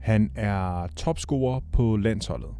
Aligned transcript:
Han 0.00 0.30
er 0.34 0.86
topscorer 0.96 1.60
på 1.72 1.96
landsholdet. 1.96 2.50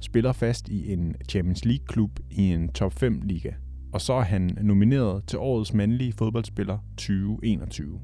Spiller 0.00 0.32
fast 0.32 0.68
i 0.68 0.92
en 0.92 1.16
Champions 1.28 1.64
League-klub 1.64 2.10
i 2.30 2.52
en 2.52 2.68
top 2.68 2.92
5 2.92 3.20
liga. 3.24 3.50
Og 3.92 4.00
så 4.00 4.12
er 4.12 4.20
han 4.22 4.58
nomineret 4.62 5.24
til 5.26 5.38
årets 5.38 5.74
mandlige 5.74 6.12
fodboldspiller 6.12 6.78
2021. 6.96 8.00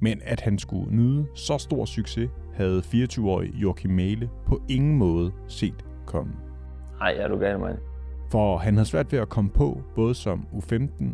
Men 0.00 0.20
at 0.24 0.40
han 0.40 0.58
skulle 0.58 0.96
nyde 0.96 1.26
så 1.34 1.58
stor 1.58 1.84
succes, 1.84 2.30
havde 2.54 2.78
24-årige 2.78 3.56
Joachim 3.56 3.90
Mæle 3.90 4.28
på 4.46 4.62
ingen 4.68 4.98
måde 4.98 5.32
set 5.48 5.84
komme. 6.06 6.32
Nej, 6.98 7.12
er 7.12 7.28
du 7.28 7.38
gal, 7.38 7.58
mand. 7.58 7.78
For 8.30 8.56
han 8.56 8.74
havde 8.74 8.88
svært 8.88 9.12
ved 9.12 9.18
at 9.18 9.28
komme 9.28 9.50
på, 9.50 9.82
både 9.94 10.14
som 10.14 10.46
U15, 10.52 11.04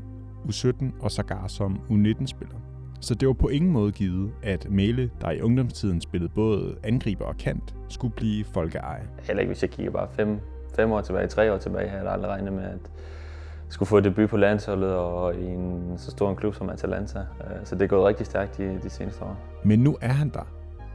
U17 0.48 0.84
og 1.00 1.10
sågar 1.10 1.46
som 1.46 1.80
U19-spiller. 1.90 2.56
Så 3.04 3.14
det 3.14 3.28
var 3.28 3.34
på 3.34 3.48
ingen 3.48 3.70
måde 3.70 3.92
givet, 3.92 4.32
at 4.42 4.70
Mæle, 4.70 5.10
der 5.20 5.30
i 5.30 5.40
ungdomstiden 5.40 6.00
spillede 6.00 6.32
både 6.34 6.76
angriber 6.82 7.24
og 7.24 7.36
kant, 7.36 7.74
skulle 7.88 8.14
blive 8.14 8.44
folkeeje. 8.44 9.08
Heller 9.22 9.40
ikke, 9.40 9.50
hvis 9.50 9.62
jeg 9.62 9.70
kigger 9.70 9.92
bare 9.92 10.08
fem, 10.12 10.38
fem 10.76 10.92
år 10.92 11.00
tilbage, 11.00 11.26
tre 11.26 11.52
år 11.52 11.58
tilbage, 11.58 11.88
havde 11.88 12.02
jeg 12.02 12.12
aldrig 12.12 12.30
regnet 12.30 12.52
med, 12.52 12.62
at 12.62 12.90
skulle 13.68 13.86
få 13.86 14.00
debut 14.00 14.30
på 14.30 14.36
landsholdet 14.36 14.94
og 14.94 15.34
i 15.34 15.44
en 15.44 15.94
så 15.96 16.10
stor 16.10 16.30
en 16.30 16.36
klub 16.36 16.54
som 16.54 16.68
Atalanta. 16.68 17.18
Øh, 17.18 17.56
så 17.64 17.74
det 17.74 17.82
er 17.82 17.86
gået 17.86 18.04
rigtig 18.04 18.26
stærkt 18.26 18.58
de, 18.58 18.78
de 18.82 18.90
seneste 18.90 19.24
år. 19.24 19.38
Men 19.64 19.78
nu 19.78 19.96
er 20.00 20.12
han 20.12 20.28
der, 20.28 20.46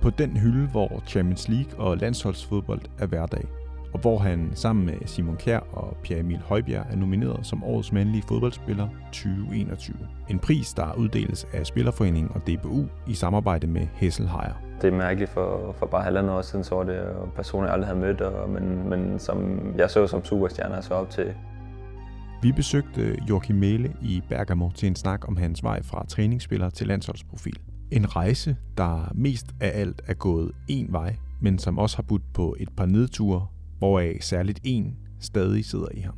på 0.02 0.10
den 0.10 0.38
hylde, 0.38 0.68
hvor 0.68 1.04
Champions 1.07 1.49
League 1.49 1.80
og 1.80 1.98
landsholdsfodbold 1.98 2.82
er 2.99 3.05
hverdag 3.05 3.46
og 3.93 3.99
hvor 3.99 4.17
han 4.17 4.52
sammen 4.53 4.85
med 4.85 4.93
Simon 5.05 5.38
Kjær 5.38 5.59
og 5.59 5.98
Pierre 6.03 6.20
Emil 6.20 6.39
Højbjerg 6.39 6.85
er 6.89 6.95
nomineret 6.95 7.45
som 7.45 7.63
årets 7.63 7.91
mandlige 7.91 8.23
fodboldspiller 8.27 8.88
2021. 9.12 9.98
En 10.29 10.39
pris, 10.39 10.73
der 10.73 10.93
uddeles 10.98 11.48
af 11.53 11.65
Spillerforeningen 11.65 12.31
og 12.35 12.41
DBU 12.48 12.85
i 13.07 13.13
samarbejde 13.13 13.67
med 13.67 13.88
Hesselhejer. 13.93 14.53
Det 14.81 14.93
er 14.93 14.98
mærkeligt, 14.98 15.31
for, 15.31 15.75
for 15.79 15.85
bare 15.85 16.03
halvandet 16.03 16.31
år 16.31 16.41
siden, 16.41 16.63
så 16.63 16.75
var 16.75 16.84
det 16.84 17.02
personer, 17.35 17.65
jeg 17.65 17.73
aldrig 17.73 17.88
havde 17.88 17.99
mødt, 17.99 18.21
og, 18.21 18.49
men, 18.49 18.90
men 18.90 19.20
som 19.20 19.59
jeg 19.77 19.90
så 19.90 20.07
som 20.07 20.26
superstjerne 20.26 20.81
så 20.81 20.93
op 20.93 21.09
til. 21.09 21.34
Vi 22.41 22.51
besøgte 22.51 23.18
Joachim 23.29 23.55
Mæle 23.55 23.93
i 24.01 24.21
Bergamo 24.29 24.70
til 24.76 24.87
en 24.87 24.96
snak 24.96 25.27
om 25.27 25.37
hans 25.37 25.63
vej 25.63 25.84
fra 25.84 26.05
træningsspiller 26.05 26.70
til 26.70 26.87
landsholdsprofil. 26.87 27.59
En 27.91 28.15
rejse, 28.15 28.55
der 28.77 29.12
mest 29.15 29.46
af 29.62 29.71
alt 29.81 30.01
er 30.07 30.13
gået 30.13 30.51
en 30.68 30.87
vej, 30.91 31.15
men 31.41 31.59
som 31.59 31.79
også 31.79 31.98
har 31.98 32.03
budt 32.03 32.34
på 32.34 32.55
et 32.59 32.70
par 32.77 32.85
nedture 32.85 33.48
hvoraf 33.80 34.18
særligt 34.22 34.60
en 34.63 34.98
stadig 35.20 35.66
sidder 35.66 35.90
i 35.94 35.99
ham. 35.99 36.16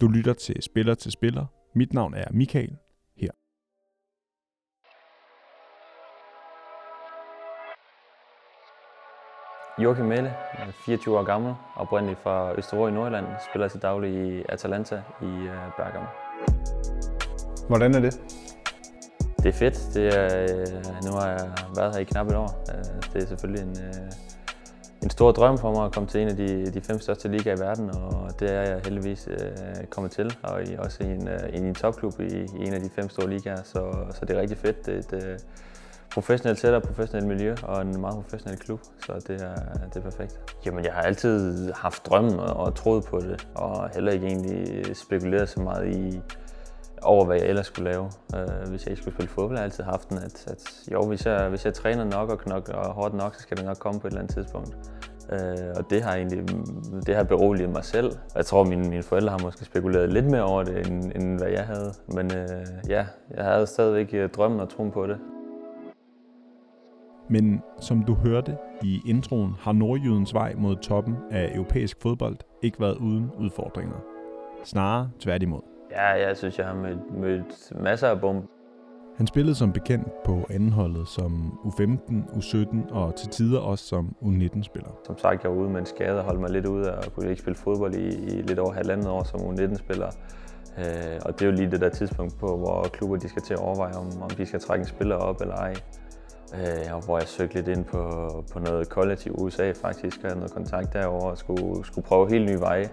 Du 0.00 0.08
lytter 0.08 0.32
til 0.32 0.62
Spiller 0.62 0.94
til 0.94 1.12
Spiller. 1.12 1.46
Mit 1.74 1.92
navn 1.92 2.14
er 2.14 2.24
Michael. 2.30 2.76
Her. 3.16 3.30
Joachim 9.82 10.04
Melle, 10.04 10.34
24 10.86 11.18
år 11.18 11.22
gammel, 11.22 11.54
oprindeligt 11.76 12.20
fra 12.20 12.54
Østervrå 12.58 12.88
i 12.88 12.90
Nordjylland, 12.90 13.26
spiller 13.50 13.68
til 13.68 13.82
daglig 13.82 14.10
i 14.10 14.42
Atalanta 14.48 15.02
i 15.22 15.24
øh, 15.24 15.56
Bergamo. 15.76 16.06
Hvordan 17.68 17.94
er 17.94 18.00
det? 18.00 18.20
Det 19.42 19.46
er 19.46 19.52
fedt. 19.52 19.94
Det 19.94 20.06
er, 20.18 20.42
øh, 20.42 21.04
nu 21.04 21.12
har 21.12 21.28
jeg 21.28 21.52
været 21.76 21.94
her 21.94 22.00
i 22.00 22.04
knap 22.04 22.26
et 22.26 22.36
år. 22.36 22.64
Øh, 22.72 23.12
det 23.12 23.22
er 23.22 23.26
selvfølgelig 23.26 23.62
en 23.62 23.76
stor 25.20 25.32
drøm 25.32 25.58
for 25.58 25.74
mig 25.74 25.84
at 25.84 25.92
komme 25.92 26.08
til 26.08 26.20
en 26.20 26.28
af 26.28 26.36
de, 26.36 26.66
de 26.66 26.80
fem 26.80 27.00
største 27.00 27.28
ligaer 27.28 27.56
i 27.56 27.60
verden, 27.60 27.90
og 27.90 28.40
det 28.40 28.50
er 28.52 28.60
jeg 28.60 28.80
heldigvis 28.84 29.28
øh, 29.30 29.86
kommet 29.90 30.12
til, 30.12 30.36
og 30.42 30.62
i, 30.68 30.76
også 30.78 31.02
i 31.02 31.06
en, 31.06 31.28
øh, 31.28 31.48
i 31.54 31.56
en 31.56 31.74
topklub 31.74 32.20
i, 32.20 32.24
i 32.24 32.66
en 32.66 32.72
af 32.72 32.80
de 32.80 32.90
fem 32.90 33.08
store 33.08 33.30
ligaer, 33.30 33.62
så, 33.64 33.92
så 34.14 34.24
det 34.24 34.36
er 34.36 34.40
rigtig 34.40 34.58
fedt. 34.58 34.86
Det 34.86 34.94
er 34.94 34.98
et 34.98 35.24
øh, 35.24 35.38
professionelt 36.14 36.58
setup, 36.58 36.82
professionelt 36.82 37.28
miljø 37.28 37.54
og 37.62 37.82
en 37.82 38.00
meget 38.00 38.14
professionel 38.14 38.58
klub, 38.58 38.80
så 39.06 39.12
det 39.12 39.42
er, 39.42 39.54
det 39.94 39.96
er 39.96 40.00
perfekt. 40.00 40.40
Jamen, 40.66 40.84
jeg 40.84 40.92
har 40.92 41.02
altid 41.02 41.72
haft 41.72 42.06
drømmen 42.06 42.40
og, 42.40 42.56
og 42.56 42.74
troet 42.74 43.04
på 43.04 43.20
det, 43.20 43.48
og 43.54 43.90
heller 43.94 44.12
ikke 44.12 44.26
egentlig 44.26 44.96
spekuleret 44.96 45.48
så 45.48 45.60
meget 45.60 45.94
i, 45.96 46.20
over, 47.02 47.24
hvad 47.24 47.36
jeg 47.36 47.46
ellers 47.46 47.66
skulle 47.66 47.90
lave, 47.90 48.10
øh, 48.36 48.68
hvis 48.70 48.84
jeg 48.84 48.90
ikke 48.90 49.02
skulle 49.02 49.14
spille 49.14 49.28
fodbold. 49.28 49.52
Jeg 49.52 49.58
har 49.58 49.64
altid 49.64 49.84
haft 49.84 50.10
den, 50.10 50.18
at, 50.18 50.46
at 50.46 50.92
jo, 50.92 51.06
hvis 51.06 51.26
jeg, 51.26 51.48
hvis 51.48 51.64
jeg 51.64 51.74
træner 51.74 52.04
nok 52.04 52.30
og 52.30 52.38
knokler 52.38 52.76
og 52.76 52.94
hårdt 52.94 53.14
nok, 53.14 53.34
så 53.34 53.40
skal 53.40 53.56
det 53.56 53.64
nok 53.64 53.78
komme 53.78 54.00
på 54.00 54.06
et 54.06 54.10
eller 54.10 54.20
andet 54.20 54.34
tidspunkt. 54.34 54.76
Øh, 55.32 55.74
og 55.76 55.90
det 55.90 56.02
har 56.02 56.14
egentlig 56.14 56.48
det 57.06 57.16
har 57.16 57.24
beroliget 57.24 57.70
mig 57.70 57.84
selv. 57.84 58.12
Jeg 58.34 58.46
tror, 58.46 58.64
mine, 58.64 58.88
mine 58.88 59.02
forældre 59.02 59.30
har 59.30 59.38
måske 59.42 59.64
spekuleret 59.64 60.12
lidt 60.12 60.26
mere 60.30 60.42
over 60.42 60.62
det, 60.62 60.86
end, 60.86 61.12
end 61.14 61.38
hvad 61.38 61.48
jeg 61.48 61.66
havde. 61.66 61.92
Men 62.08 62.26
øh, 62.36 62.66
ja, 62.88 63.06
jeg 63.36 63.44
havde 63.44 63.66
stadigvæk 63.66 64.14
øh, 64.14 64.28
drømmen 64.28 64.60
og 64.60 64.68
troen 64.68 64.90
på 64.90 65.06
det. 65.06 65.18
Men 67.28 67.62
som 67.80 68.02
du 68.02 68.14
hørte 68.14 68.56
i 68.82 69.00
introen, 69.06 69.54
har 69.60 69.72
Nordjydens 69.72 70.34
vej 70.34 70.54
mod 70.56 70.76
toppen 70.76 71.16
af 71.30 71.50
europæisk 71.54 72.02
fodbold 72.02 72.36
ikke 72.62 72.80
været 72.80 72.96
uden 72.96 73.30
udfordringer. 73.38 73.96
Snarere 74.64 75.10
tværtimod. 75.20 75.60
Ja, 75.90 76.26
jeg 76.26 76.36
synes, 76.36 76.58
jeg 76.58 76.66
har 76.66 76.74
mødt, 76.74 77.18
mødt 77.20 77.72
masser 77.80 78.08
af 78.08 78.20
bump. 78.20 78.44
Han 79.20 79.26
spillede 79.26 79.54
som 79.54 79.72
bekendt 79.72 80.22
på 80.24 80.46
andenholdet 80.50 81.08
som 81.08 81.58
U15, 81.64 82.12
U17 82.32 82.94
og 82.94 83.16
til 83.16 83.28
tider 83.28 83.60
også 83.60 83.84
som 83.84 84.16
U19-spiller. 84.22 84.90
Som 85.06 85.18
sagt, 85.18 85.42
jeg 85.42 85.50
var 85.50 85.56
ude 85.56 85.70
med 85.70 85.80
en 85.80 85.86
skade 85.86 86.18
og 86.18 86.24
holdt 86.24 86.40
mig 86.40 86.50
lidt 86.50 86.66
ude 86.66 86.94
og 86.94 87.12
kunne 87.12 87.30
ikke 87.30 87.42
spille 87.42 87.56
fodbold 87.56 87.94
i, 87.94 88.08
i 88.08 88.42
lidt 88.42 88.58
over 88.58 88.72
halvandet 88.72 89.08
år 89.08 89.24
som 89.24 89.40
U19-spiller. 89.40 90.10
Øh, 90.78 91.20
og 91.24 91.32
det 91.32 91.42
er 91.42 91.46
jo 91.46 91.52
lige 91.52 91.70
det 91.70 91.80
der 91.80 91.88
tidspunkt 91.88 92.38
på, 92.38 92.46
hvor 92.46 92.86
klubber 92.92 93.16
de 93.16 93.28
skal 93.28 93.42
til 93.42 93.54
at 93.54 93.60
overveje, 93.60 93.94
om, 93.94 94.22
om 94.22 94.30
de 94.30 94.46
skal 94.46 94.60
trække 94.60 94.82
en 94.82 94.88
spiller 94.88 95.16
op 95.16 95.40
eller 95.40 95.54
ej. 95.54 95.74
Øh, 96.54 96.94
og 96.94 97.04
hvor 97.04 97.18
jeg 97.18 97.28
søgte 97.28 97.54
lidt 97.54 97.68
ind 97.68 97.84
på, 97.84 98.02
på 98.52 98.58
noget 98.58 98.88
kollektiv 98.88 99.34
USA 99.38 99.72
faktisk, 99.72 100.16
og 100.16 100.28
havde 100.28 100.38
noget 100.38 100.52
kontakt 100.52 100.92
derovre 100.92 101.30
og 101.30 101.38
skulle, 101.38 101.86
skulle 101.86 102.06
prøve 102.06 102.30
helt 102.30 102.50
nye 102.50 102.60
veje. 102.60 102.88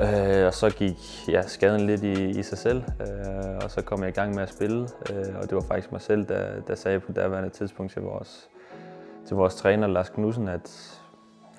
Øh, 0.00 0.46
og 0.46 0.54
så 0.54 0.70
gik 0.70 1.28
ja, 1.28 1.42
skaden 1.42 1.80
lidt 1.80 2.02
i, 2.02 2.28
i 2.28 2.42
sig 2.42 2.58
selv, 2.58 2.82
øh, 3.00 3.56
og 3.64 3.70
så 3.70 3.82
kom 3.82 4.00
jeg 4.00 4.08
i 4.08 4.12
gang 4.12 4.34
med 4.34 4.42
at 4.42 4.48
spille. 4.48 4.88
Øh, 5.12 5.36
og 5.36 5.42
det 5.42 5.54
var 5.54 5.60
faktisk 5.60 5.92
mig 5.92 6.00
selv, 6.00 6.24
der, 6.24 6.60
der 6.66 6.74
sagde 6.74 7.00
på 7.00 7.12
daværende 7.12 7.50
tidspunkt 7.50 7.92
til 7.92 8.02
vores, 8.02 8.48
til 9.26 9.36
vores 9.36 9.54
træner 9.54 9.86
Lars 9.86 10.08
Knudsen, 10.08 10.48
at 10.48 11.00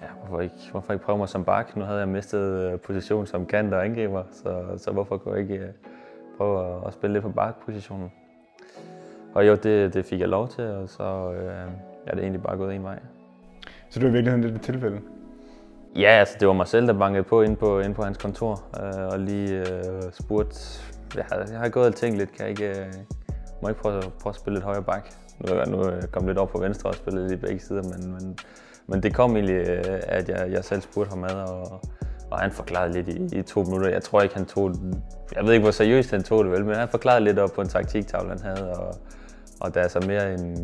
ja, 0.02 0.08
hvorfor, 0.20 0.42
ikke, 0.42 0.56
hvorfor 0.72 0.94
ikke 0.94 1.06
prøve 1.06 1.18
mig 1.18 1.30
som 1.30 1.46
bak? 1.46 1.78
Nu 1.78 1.84
havde 1.84 2.00
jeg 2.00 2.08
mistet 2.08 2.72
øh, 2.72 2.80
position 2.80 3.28
som 3.28 3.46
kant 3.46 3.74
og 3.74 3.86
angriber, 3.86 4.24
så, 4.32 4.64
så 4.78 4.92
hvorfor 4.92 5.18
kunne 5.18 5.34
jeg 5.34 5.42
ikke 5.42 5.64
øh, 5.64 5.70
prøve 6.38 6.76
at, 6.76 6.88
at 6.88 6.94
spille 6.94 7.14
lidt 7.14 7.24
på 7.24 7.30
bakpositionen? 7.30 8.12
Og 9.34 9.48
jo, 9.48 9.56
det, 9.56 9.94
det 9.94 10.06
fik 10.06 10.20
jeg 10.20 10.30
lov 10.30 10.48
til, 10.48 10.64
og 10.64 10.90
så 10.90 11.34
øh, 11.34 11.72
er 12.08 12.16
det 12.16 12.20
egentlig 12.20 12.44
bare 12.44 12.58
gået 12.58 12.76
en 12.76 12.84
vej. 12.84 13.00
Så 13.90 14.00
det 14.00 14.04
var 14.04 14.10
i 14.10 14.14
virkeligheden 14.14 14.44
lidt 14.44 14.56
et 14.56 14.62
tilfælde? 14.62 15.02
Ja, 15.96 16.10
altså 16.10 16.36
det 16.40 16.48
var 16.48 16.54
mig 16.54 16.68
selv, 16.68 16.88
der 16.88 16.94
bankede 16.94 17.24
på 17.24 17.42
ind 17.42 17.58
på, 17.58 17.80
ind 17.80 17.96
på 17.96 18.04
hans 18.04 18.18
kontor 18.18 18.64
øh, 18.80 19.08
og 19.08 19.20
lige 19.20 19.60
øh, 19.60 20.02
spurgte, 20.12 20.58
jeg 21.16 21.26
har, 21.32 21.38
jeg 21.52 21.60
har 21.60 21.70
gået 21.70 21.88
og 21.88 21.96
tænkt 21.96 22.18
lidt, 22.18 22.32
kan 22.32 22.42
jeg 22.42 22.50
ikke, 22.50 22.70
øh, 22.70 22.94
må 23.62 23.68
jeg 23.68 23.70
ikke 23.70 23.82
prøve, 23.82 24.02
prøve 24.02 24.32
at 24.32 24.36
spille 24.36 24.56
lidt 24.56 24.66
højere 24.66 24.84
bak? 24.84 25.10
Nu 25.40 25.54
er 25.54 25.58
jeg 25.58 25.68
nu 25.68 25.84
kommet 26.12 26.30
lidt 26.30 26.38
op 26.38 26.50
på 26.50 26.58
venstre 26.58 26.90
og 26.90 26.96
spillet 26.96 27.30
lidt 27.30 27.42
begge 27.42 27.60
sider, 27.60 27.84
men, 27.84 28.12
men, 28.12 28.38
men 28.88 29.04
det 29.04 29.16
kom 29.16 29.36
egentlig, 29.36 29.56
øh, 29.56 30.00
at 30.08 30.30
jeg, 30.30 30.52
jeg 30.52 30.64
selv 30.64 30.82
spurgte 30.82 31.10
ham 31.10 31.24
ad, 31.24 31.50
og, 31.50 31.82
og 32.32 32.40
han 32.40 32.52
forklarede 32.52 32.94
lidt 32.94 33.08
i, 33.08 33.40
i 33.40 33.42
to 33.42 33.64
minutter. 33.64 33.90
Jeg 33.90 34.04
tror 34.04 34.22
ikke, 34.22 34.36
han 34.36 34.46
tog 34.46 34.72
Jeg 35.36 35.46
ved 35.46 35.54
ikke, 35.54 35.64
hvor 35.64 35.72
seriøst 35.72 36.12
han 36.12 36.24
tog 36.24 36.44
det 36.44 36.52
vel, 36.52 36.66
men 36.66 36.76
han 36.76 36.90
forklarede 36.90 37.24
lidt 37.24 37.40
op 37.40 37.52
på 37.56 37.62
en 37.62 37.68
taktiktavle, 37.68 38.30
han 38.30 38.40
havde, 38.40 38.74
og, 38.74 38.96
og 39.62 39.74
der 39.74 39.82
er 39.82 39.88
så 39.88 40.00
mere 40.08 40.34
en, 40.34 40.58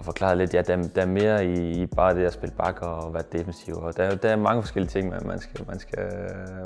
og 0.00 0.04
forklare 0.04 0.38
lidt, 0.38 0.54
ja, 0.54 0.62
der, 0.62 0.76
der 0.94 1.02
er 1.02 1.06
mere 1.06 1.46
i, 1.46 1.82
i 1.82 1.86
bare 1.86 2.14
det 2.14 2.24
at 2.24 2.32
spille 2.32 2.54
bak 2.56 2.82
og 2.82 3.14
være 3.14 3.22
defensiv. 3.32 3.74
Og 3.74 3.96
der, 3.96 4.16
der 4.16 4.28
er 4.28 4.36
mange 4.36 4.62
forskellige 4.62 4.90
ting, 4.90 5.08
man, 5.08 5.26
man, 5.26 5.40
skal, 5.40 5.66
man, 5.66 5.78
skal, 5.78 6.08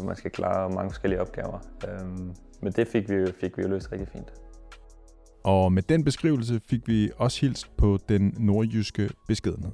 man 0.04 0.16
skal 0.16 0.30
klare, 0.30 0.64
og 0.64 0.74
mange 0.74 0.90
forskellige 0.90 1.20
opgaver. 1.20 1.58
Øhm, 1.88 2.34
men 2.62 2.72
det 2.72 2.88
fik 2.88 3.10
vi, 3.10 3.26
fik 3.40 3.58
vi 3.58 3.62
jo 3.62 3.68
løst 3.68 3.92
rigtig 3.92 4.08
fint. 4.08 4.32
Og 5.44 5.72
med 5.72 5.82
den 5.82 6.04
beskrivelse 6.04 6.60
fik 6.70 6.88
vi 6.88 7.10
også 7.16 7.40
hilst 7.40 7.76
på 7.76 7.98
den 8.08 8.34
nordjyske 8.38 9.10
beskedenhed. 9.28 9.72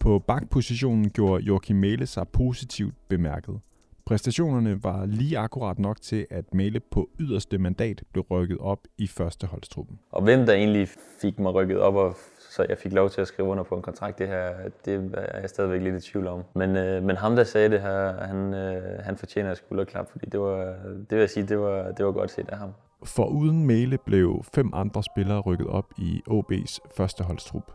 På 0.00 0.18
bakpositionen 0.18 1.10
gjorde 1.10 1.44
Joachim 1.44 1.76
Mæle 1.76 2.06
sig 2.06 2.28
positivt 2.28 2.94
bemærket. 3.08 3.60
Præstationerne 4.06 4.84
var 4.84 5.06
lige 5.06 5.38
akkurat 5.38 5.78
nok 5.78 6.00
til, 6.00 6.26
at 6.30 6.54
Mæle 6.54 6.80
på 6.80 7.08
yderste 7.20 7.58
mandat 7.58 8.02
blev 8.12 8.24
rykket 8.30 8.58
op 8.58 8.78
i 8.98 9.06
førsteholdstruppen. 9.06 9.98
Og 10.10 10.22
hvem 10.22 10.46
der 10.46 10.52
egentlig 10.52 10.88
fik 11.20 11.38
mig 11.38 11.54
rykket 11.54 11.78
op 11.78 11.94
og 11.94 12.16
så 12.52 12.66
jeg 12.68 12.78
fik 12.78 12.92
lov 12.92 13.10
til 13.10 13.20
at 13.20 13.26
skrive 13.26 13.48
under 13.48 13.64
på 13.64 13.74
en 13.74 13.82
kontrakt. 13.82 14.18
Det 14.18 14.28
her, 14.28 14.54
det 14.84 15.10
er 15.14 15.40
jeg 15.40 15.48
stadigvæk 15.48 15.82
lidt 15.82 16.04
i 16.04 16.10
tvivl 16.10 16.26
om. 16.26 16.44
Men, 16.54 16.76
øh, 16.76 17.02
men 17.02 17.16
ham, 17.16 17.36
der 17.36 17.44
sagde 17.44 17.70
det 17.70 17.80
her, 17.80 18.26
han, 18.26 18.54
øh, 18.54 19.04
han 19.04 19.16
fortjener 19.16 19.50
et 19.50 19.56
skulderklap, 19.56 20.10
fordi 20.10 20.26
det 20.26 20.40
var, 20.40 20.74
det 20.84 21.10
vil 21.10 21.18
jeg 21.18 21.30
sige, 21.30 21.46
det 21.46 21.58
var, 21.58 21.92
det 21.92 22.06
var 22.06 22.12
godt 22.12 22.30
set 22.30 22.48
af 22.48 22.58
ham. 22.58 22.70
For 23.04 23.26
uden 23.26 23.66
Mæle 23.66 23.98
blev 23.98 24.42
fem 24.54 24.70
andre 24.74 25.02
spillere 25.02 25.40
rykket 25.40 25.66
op 25.66 25.86
i 25.98 26.22
OB's 26.30 26.78
førsteholdstrup. 26.96 27.72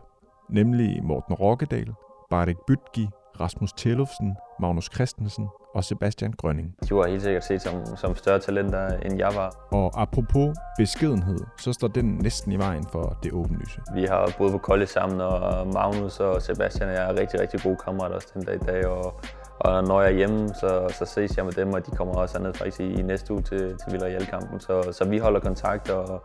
Nemlig 0.50 1.04
Morten 1.04 1.34
Rokkedal, 1.34 1.92
Bartek 2.30 2.56
Bytgi, 2.66 3.08
Rasmus 3.40 3.72
Tellufsen, 3.72 4.36
Magnus 4.60 4.90
Christensen 4.94 5.48
og 5.74 5.84
Sebastian 5.84 6.32
Grønning. 6.32 6.74
De 6.88 6.94
var 6.94 7.06
helt 7.06 7.22
sikkert 7.22 7.44
set 7.44 7.62
som, 7.62 7.96
som 7.96 8.16
større 8.16 8.38
talenter, 8.38 8.86
end 8.88 9.18
jeg 9.18 9.32
var. 9.34 9.54
Og 9.72 10.02
apropos 10.02 10.56
beskedenhed, 10.78 11.38
så 11.58 11.72
står 11.72 11.88
den 11.88 12.04
næsten 12.04 12.52
i 12.52 12.56
vejen 12.56 12.86
for 12.92 13.18
det 13.22 13.32
åbenlyse. 13.32 13.80
Vi 13.94 14.04
har 14.04 14.34
boet 14.38 14.52
på 14.52 14.58
college 14.58 14.86
sammen, 14.86 15.20
og 15.20 15.66
Magnus 15.66 16.20
og 16.20 16.42
Sebastian 16.42 16.88
er 16.88 17.20
rigtig, 17.20 17.40
rigtig 17.40 17.60
gode 17.62 17.76
kammerater 17.84 18.14
også 18.14 18.28
den 18.34 18.44
dag 18.44 18.54
i 18.54 18.58
dag. 18.58 18.86
Og, 18.86 19.20
og 19.60 19.84
når 19.84 20.02
jeg 20.02 20.12
er 20.12 20.16
hjemme, 20.16 20.48
så, 20.48 20.94
så 20.98 21.04
ses 21.04 21.36
jeg 21.36 21.44
med 21.44 21.52
dem, 21.52 21.72
og 21.72 21.86
de 21.86 21.90
kommer 21.90 22.14
også 22.14 22.42
ned 22.42 22.54
faktisk 22.54 22.80
i, 22.80 22.92
i 22.92 23.02
næste 23.02 23.32
uge 23.32 23.42
til, 23.42 23.58
til 23.58 23.92
Villarreal-kampen. 23.92 24.60
Så, 24.60 24.92
så 24.92 25.08
vi 25.08 25.18
holder 25.18 25.40
kontakt, 25.40 25.90
og, 25.90 26.22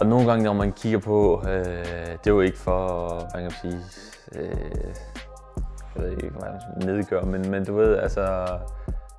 og 0.00 0.06
nogle 0.06 0.26
gange, 0.26 0.44
når 0.44 0.52
man 0.52 0.72
kigger 0.72 0.98
på, 0.98 1.42
øh, 1.48 1.64
det 2.06 2.26
er 2.26 2.30
jo 2.30 2.40
ikke 2.40 2.58
for, 2.58 3.08
hvad 3.08 3.42
kan 3.42 3.42
man 3.42 3.50
sige, 3.50 3.80
øh, 4.32 4.94
jeg 5.96 6.04
ved 6.04 6.10
ikke, 6.10 6.30
hvad 6.38 6.86
nedgør, 6.86 7.22
men, 7.22 7.50
men 7.50 7.64
du 7.64 7.74
ved, 7.74 7.96
altså, 7.96 8.46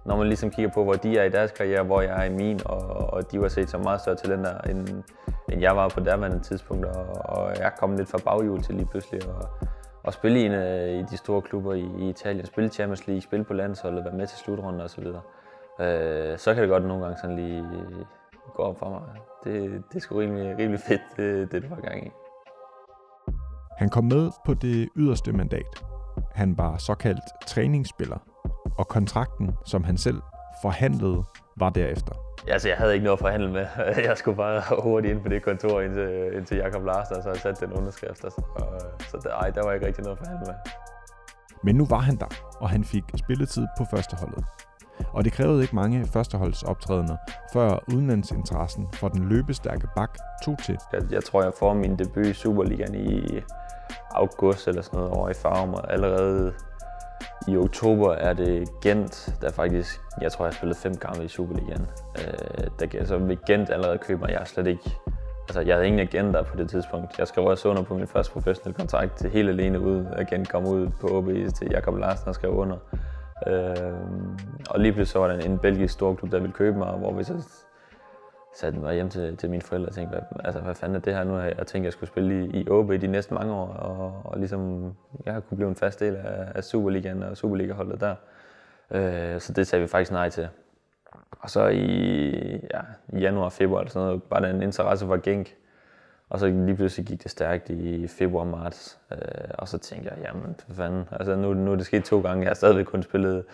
når 0.05 0.17
man 0.17 0.27
ligesom 0.27 0.49
kigger 0.51 0.71
på, 0.71 0.83
hvor 0.83 0.93
de 0.93 1.17
er 1.17 1.23
i 1.23 1.29
deres 1.29 1.51
karriere, 1.51 1.83
hvor 1.83 2.01
jeg 2.01 2.19
er 2.19 2.23
i 2.23 2.33
min, 2.33 2.59
og, 2.65 2.79
og 3.13 3.31
de 3.31 3.41
var 3.41 3.47
set 3.47 3.69
som 3.69 3.81
meget 3.81 4.01
større 4.01 4.15
talenter, 4.15 4.57
end, 4.57 5.03
end 5.51 5.61
jeg 5.61 5.75
var 5.75 5.89
på 5.89 5.99
derværende 5.99 6.39
tidspunkt, 6.39 6.85
og, 6.85 7.05
og 7.25 7.57
jeg 7.57 7.71
kom 7.79 7.95
lidt 7.95 8.09
fra 8.09 8.17
baghjul 8.25 8.61
til 8.61 8.75
lige 8.75 8.87
pludselig 8.91 9.21
og, 9.29 9.49
og 10.03 10.13
spille 10.13 10.39
i 10.41 10.45
en 10.45 10.51
øh, 10.51 10.99
af 10.99 11.05
de 11.11 11.17
store 11.17 11.41
klubber 11.41 11.73
i, 11.73 11.89
i 11.99 12.09
Italien, 12.09 12.45
spille 12.45 12.69
Champions 12.69 13.07
League, 13.07 13.21
spille 13.21 13.45
på 13.45 13.53
landsholdet, 13.53 14.05
være 14.05 14.13
med 14.13 14.27
til 14.27 14.37
slutrunden 14.37 14.81
osv. 14.81 15.05
Øh, 15.79 16.37
så 16.37 16.53
kan 16.53 16.63
det 16.63 16.69
godt 16.69 16.85
nogle 16.85 17.03
gange 17.03 17.17
sådan 17.21 17.35
lige 17.35 17.65
gå 18.55 18.63
op 18.63 18.79
for 18.79 18.89
mig. 18.89 19.01
Det, 19.43 19.83
det 19.89 19.95
er 19.95 19.99
sgu 19.99 20.17
rimelig, 20.19 20.57
rimelig 20.57 20.79
fedt, 20.79 21.01
det, 21.17 21.51
det 21.51 21.63
du 21.63 21.67
var 21.69 21.81
gang 21.81 22.07
i. 22.07 22.11
Han 23.77 23.89
kom 23.89 24.03
med 24.03 24.31
på 24.45 24.53
det 24.53 24.89
yderste 24.95 25.33
mandat. 25.33 25.83
Han 26.35 26.57
var 26.57 26.77
såkaldt 26.77 27.47
træningsspiller, 27.47 28.17
og 28.77 28.87
kontrakten, 28.87 29.51
som 29.65 29.83
han 29.83 29.97
selv 29.97 30.21
forhandlede, 30.61 31.23
var 31.57 31.69
derefter. 31.69 32.13
Altså, 32.47 32.67
jeg 32.67 32.77
havde 32.77 32.93
ikke 32.93 33.03
noget 33.03 33.17
at 33.17 33.19
forhandle 33.19 33.51
med. 33.51 33.65
Jeg 34.09 34.17
skulle 34.17 34.37
bare 34.37 34.61
hurtigt 34.83 35.13
ind 35.13 35.23
på 35.23 35.29
det 35.29 35.43
kontor, 35.43 35.81
indtil, 35.81 36.31
indtil 36.33 36.57
Jakob 36.57 36.85
Larsen, 36.85 37.15
og 37.15 37.23
så 37.23 37.29
havde 37.29 37.39
sat 37.39 37.59
den 37.59 37.73
underskrift. 37.73 38.23
Og 38.23 38.31
så, 38.31 39.19
der, 39.23 39.29
ej, 39.29 39.49
der 39.49 39.65
var 39.65 39.73
ikke 39.73 39.85
rigtig 39.87 40.03
noget 40.03 40.17
at 40.17 40.25
forhandle 40.25 40.45
med. 40.45 40.55
Men 41.63 41.75
nu 41.75 41.85
var 41.85 41.99
han 41.99 42.15
der, 42.15 42.57
og 42.59 42.69
han 42.69 42.83
fik 42.83 43.03
spilletid 43.15 43.67
på 43.77 43.85
førsteholdet. 43.91 44.45
Og 45.13 45.25
det 45.25 45.33
krævede 45.33 45.61
ikke 45.61 45.75
mange 45.75 46.05
førsteholdsoptrædener, 46.05 47.17
før 47.53 47.83
udenlandsinteressen 47.93 48.87
for 48.93 49.07
den 49.07 49.29
løbestærke 49.29 49.87
bak 49.95 50.17
tog 50.43 50.57
til. 50.65 50.77
Jeg, 50.93 51.01
jeg 51.11 51.23
tror, 51.23 51.43
jeg 51.43 51.51
får 51.59 51.73
min 51.73 51.95
debut 51.95 52.25
i 52.25 52.33
Superligaen 52.33 52.95
i 52.95 53.41
august 54.11 54.67
eller 54.67 54.81
sådan 54.81 54.99
noget 54.99 55.13
over 55.13 55.29
i 55.29 55.33
Farum, 55.33 55.73
og 55.73 55.93
allerede 55.93 56.53
i 57.47 57.57
oktober 57.57 58.13
er 58.13 58.33
det 58.33 58.67
Gent, 58.81 59.35
der 59.41 59.51
faktisk, 59.51 60.01
jeg 60.21 60.31
tror, 60.31 60.45
jeg 60.45 60.49
har 60.49 60.55
spillet 60.55 60.77
fem 60.77 60.95
kampe 60.95 61.23
i 61.23 61.27
Superligaen. 61.27 61.87
Øh, 62.17 62.67
der, 62.79 62.99
altså 62.99 63.17
ved 63.17 63.37
Gent 63.47 63.69
allerede 63.69 63.97
køber 63.97 64.27
jeg 64.27 64.41
slet 64.45 64.67
ikke, 64.67 64.97
altså 65.47 65.61
jeg 65.61 65.75
havde 65.75 65.87
ingen 65.87 65.99
agenter 65.99 66.43
på 66.43 66.57
det 66.57 66.69
tidspunkt. 66.69 67.19
Jeg 67.19 67.27
skrev 67.27 67.45
også 67.45 67.69
under 67.69 67.83
på 67.83 67.95
min 67.95 68.07
første 68.07 68.33
professionelle 68.33 68.77
kontrakt 68.77 69.17
til 69.17 69.29
helt 69.29 69.49
alene 69.49 69.79
ud. 69.79 70.05
Agent 70.17 70.49
kom 70.49 70.67
ud 70.67 70.89
på 71.01 71.07
OBS 71.07 71.53
til 71.53 71.67
Jakob 71.71 71.97
Larsen 71.97 72.27
og 72.27 72.35
skrev 72.35 72.51
under. 72.51 72.77
Øh, 73.47 73.93
og 74.69 74.79
lige 74.79 74.91
pludselig 74.91 75.07
så 75.07 75.19
var 75.19 75.27
der 75.27 75.35
en, 75.35 75.51
en 75.51 75.59
belgisk 75.59 75.93
storklub, 75.93 76.31
der 76.31 76.39
ville 76.39 76.53
købe 76.53 76.77
mig, 76.77 76.91
hvor 76.91 77.13
vi 77.13 77.23
så 77.23 77.33
satte 78.57 78.79
mig 78.79 78.93
hjem 78.93 79.09
til, 79.09 79.37
til 79.37 79.49
mine 79.49 79.61
forældre 79.61 79.89
og 79.89 79.95
tænkte, 79.95 80.09
hvad, 80.09 80.45
altså, 80.45 80.61
hvad 80.61 80.75
fanden 80.75 80.95
er 80.95 80.99
det 80.99 81.13
her 81.13 81.23
nu? 81.23 81.37
Jeg 81.37 81.67
tænkte, 81.67 81.85
jeg 81.85 81.93
skulle 81.93 82.09
spille 82.09 82.45
i, 82.45 82.61
i 82.61 82.69
OB 82.69 82.91
de 82.91 83.07
næste 83.07 83.33
mange 83.33 83.53
år, 83.53 83.67
og, 83.67 84.21
og 84.23 84.39
ligesom, 84.39 84.93
jeg 85.25 85.41
kunne 85.43 85.55
blive 85.57 85.69
en 85.69 85.75
fast 85.75 85.99
del 85.99 86.15
af, 86.15 86.51
af 86.55 86.63
Superligaen 86.63 87.23
og 87.23 87.37
Superliga-holdet 87.37 88.01
der. 88.01 88.15
Øh, 88.91 89.39
så 89.41 89.53
det 89.53 89.67
sagde 89.67 89.81
vi 89.81 89.87
faktisk 89.87 90.11
nej 90.11 90.29
til. 90.29 90.47
Og 91.39 91.49
så 91.49 91.67
i, 91.67 92.29
ja, 92.73 92.81
i 93.13 93.19
januar, 93.19 93.49
februar 93.49 93.79
eller 93.79 93.91
sådan 93.91 94.05
noget, 94.07 94.21
var 94.29 94.39
der 94.39 94.49
en 94.49 94.61
interesse 94.61 95.05
for 95.05 95.17
Genk. 95.17 95.55
Og 96.29 96.39
så 96.39 96.47
lige 96.47 96.75
pludselig 96.75 97.05
gik 97.05 97.23
det 97.23 97.31
stærkt 97.31 97.69
i 97.69 98.07
februar 98.07 98.43
og 98.43 98.47
marts. 98.47 98.99
Øh, 99.11 99.17
og 99.57 99.67
så 99.67 99.77
tænkte 99.77 100.09
jeg, 100.09 100.17
jamen 100.25 100.55
for 100.67 100.73
fanden, 100.73 101.09
altså 101.11 101.35
nu, 101.35 101.53
nu 101.53 101.71
er 101.71 101.75
det 101.75 101.85
sket 101.85 102.03
to 102.03 102.21
gange. 102.21 102.41
Jeg 102.41 102.49
har 102.49 102.55
stadigvæk 102.55 102.85
kun 102.85 103.03
spillet 103.03 103.45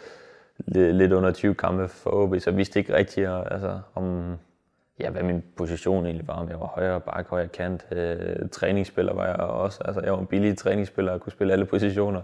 lidt, 0.58 0.96
lidt 0.96 1.14
under 1.14 1.32
20 1.32 1.56
kampe 1.56 1.88
for 1.88 2.10
OB, 2.10 2.40
så 2.40 2.50
jeg 2.50 2.58
vidste 2.58 2.80
ikke 2.80 2.96
rigtigt, 2.96 3.28
altså, 3.28 3.80
om, 3.96 4.38
ja, 5.00 5.10
hvad 5.10 5.24
min 5.24 5.44
position 5.57 6.06
egentlig 6.06 6.28
var, 6.28 6.34
om 6.34 6.50
jeg 6.50 6.60
var 6.60 6.66
højre 6.66 7.01
bak, 7.01 7.28
højre 7.28 7.48
kant. 7.48 7.88
Øh, 7.92 8.50
træningsspiller 8.51 9.13
var 9.13 9.25
jeg 9.25 9.36
også. 9.36 9.81
Altså, 9.86 10.01
jeg 10.01 10.13
var 10.13 10.19
en 10.19 10.25
billig 10.25 10.57
træningsspiller 10.57 11.12
og 11.12 11.22
kunne 11.22 11.31
spille 11.31 11.54
alle 11.54 11.66
positioner, 11.66 12.22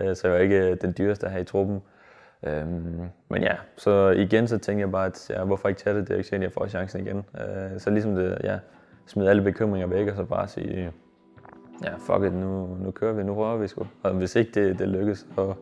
øh, 0.00 0.16
så 0.16 0.28
jeg 0.28 0.34
var 0.34 0.40
ikke 0.40 0.70
øh, 0.70 0.76
den 0.80 0.94
dyreste 0.98 1.28
her 1.28 1.38
i 1.38 1.44
truppen. 1.44 1.82
Øh, 2.42 2.66
men 3.28 3.42
ja, 3.42 3.54
så 3.76 4.10
igen 4.10 4.48
så 4.48 4.58
tænkte 4.58 4.80
jeg 4.80 4.90
bare, 4.90 5.06
at 5.06 5.30
ja, 5.30 5.44
hvorfor 5.44 5.68
ikke 5.68 5.80
tage 5.80 5.96
det 5.96 6.08
Det 6.08 6.14
er 6.14 6.18
ikke 6.18 6.28
direktion, 6.28 6.42
jeg 6.42 6.52
får 6.52 6.66
chancen 6.66 7.06
igen. 7.06 7.16
Øh, 7.16 7.80
så 7.80 7.90
ligesom 7.90 8.14
det, 8.14 8.38
ja, 8.44 8.58
smide 9.06 9.30
alle 9.30 9.42
bekymringer 9.42 9.86
væk, 9.86 10.08
og 10.08 10.16
så 10.16 10.24
bare 10.24 10.48
sige, 10.48 10.92
ja, 11.84 11.94
fuck 11.94 12.24
it, 12.24 12.32
nu, 12.32 12.76
nu 12.80 12.90
kører 12.90 13.12
vi, 13.12 13.22
nu 13.22 13.34
rører 13.34 13.56
vi 13.56 13.68
sgu. 13.68 13.86
Og 14.02 14.14
hvis 14.14 14.36
ikke 14.36 14.50
det, 14.54 14.78
det 14.78 14.88
lykkes, 14.88 15.26
så 15.34 15.44
kan 15.44 15.54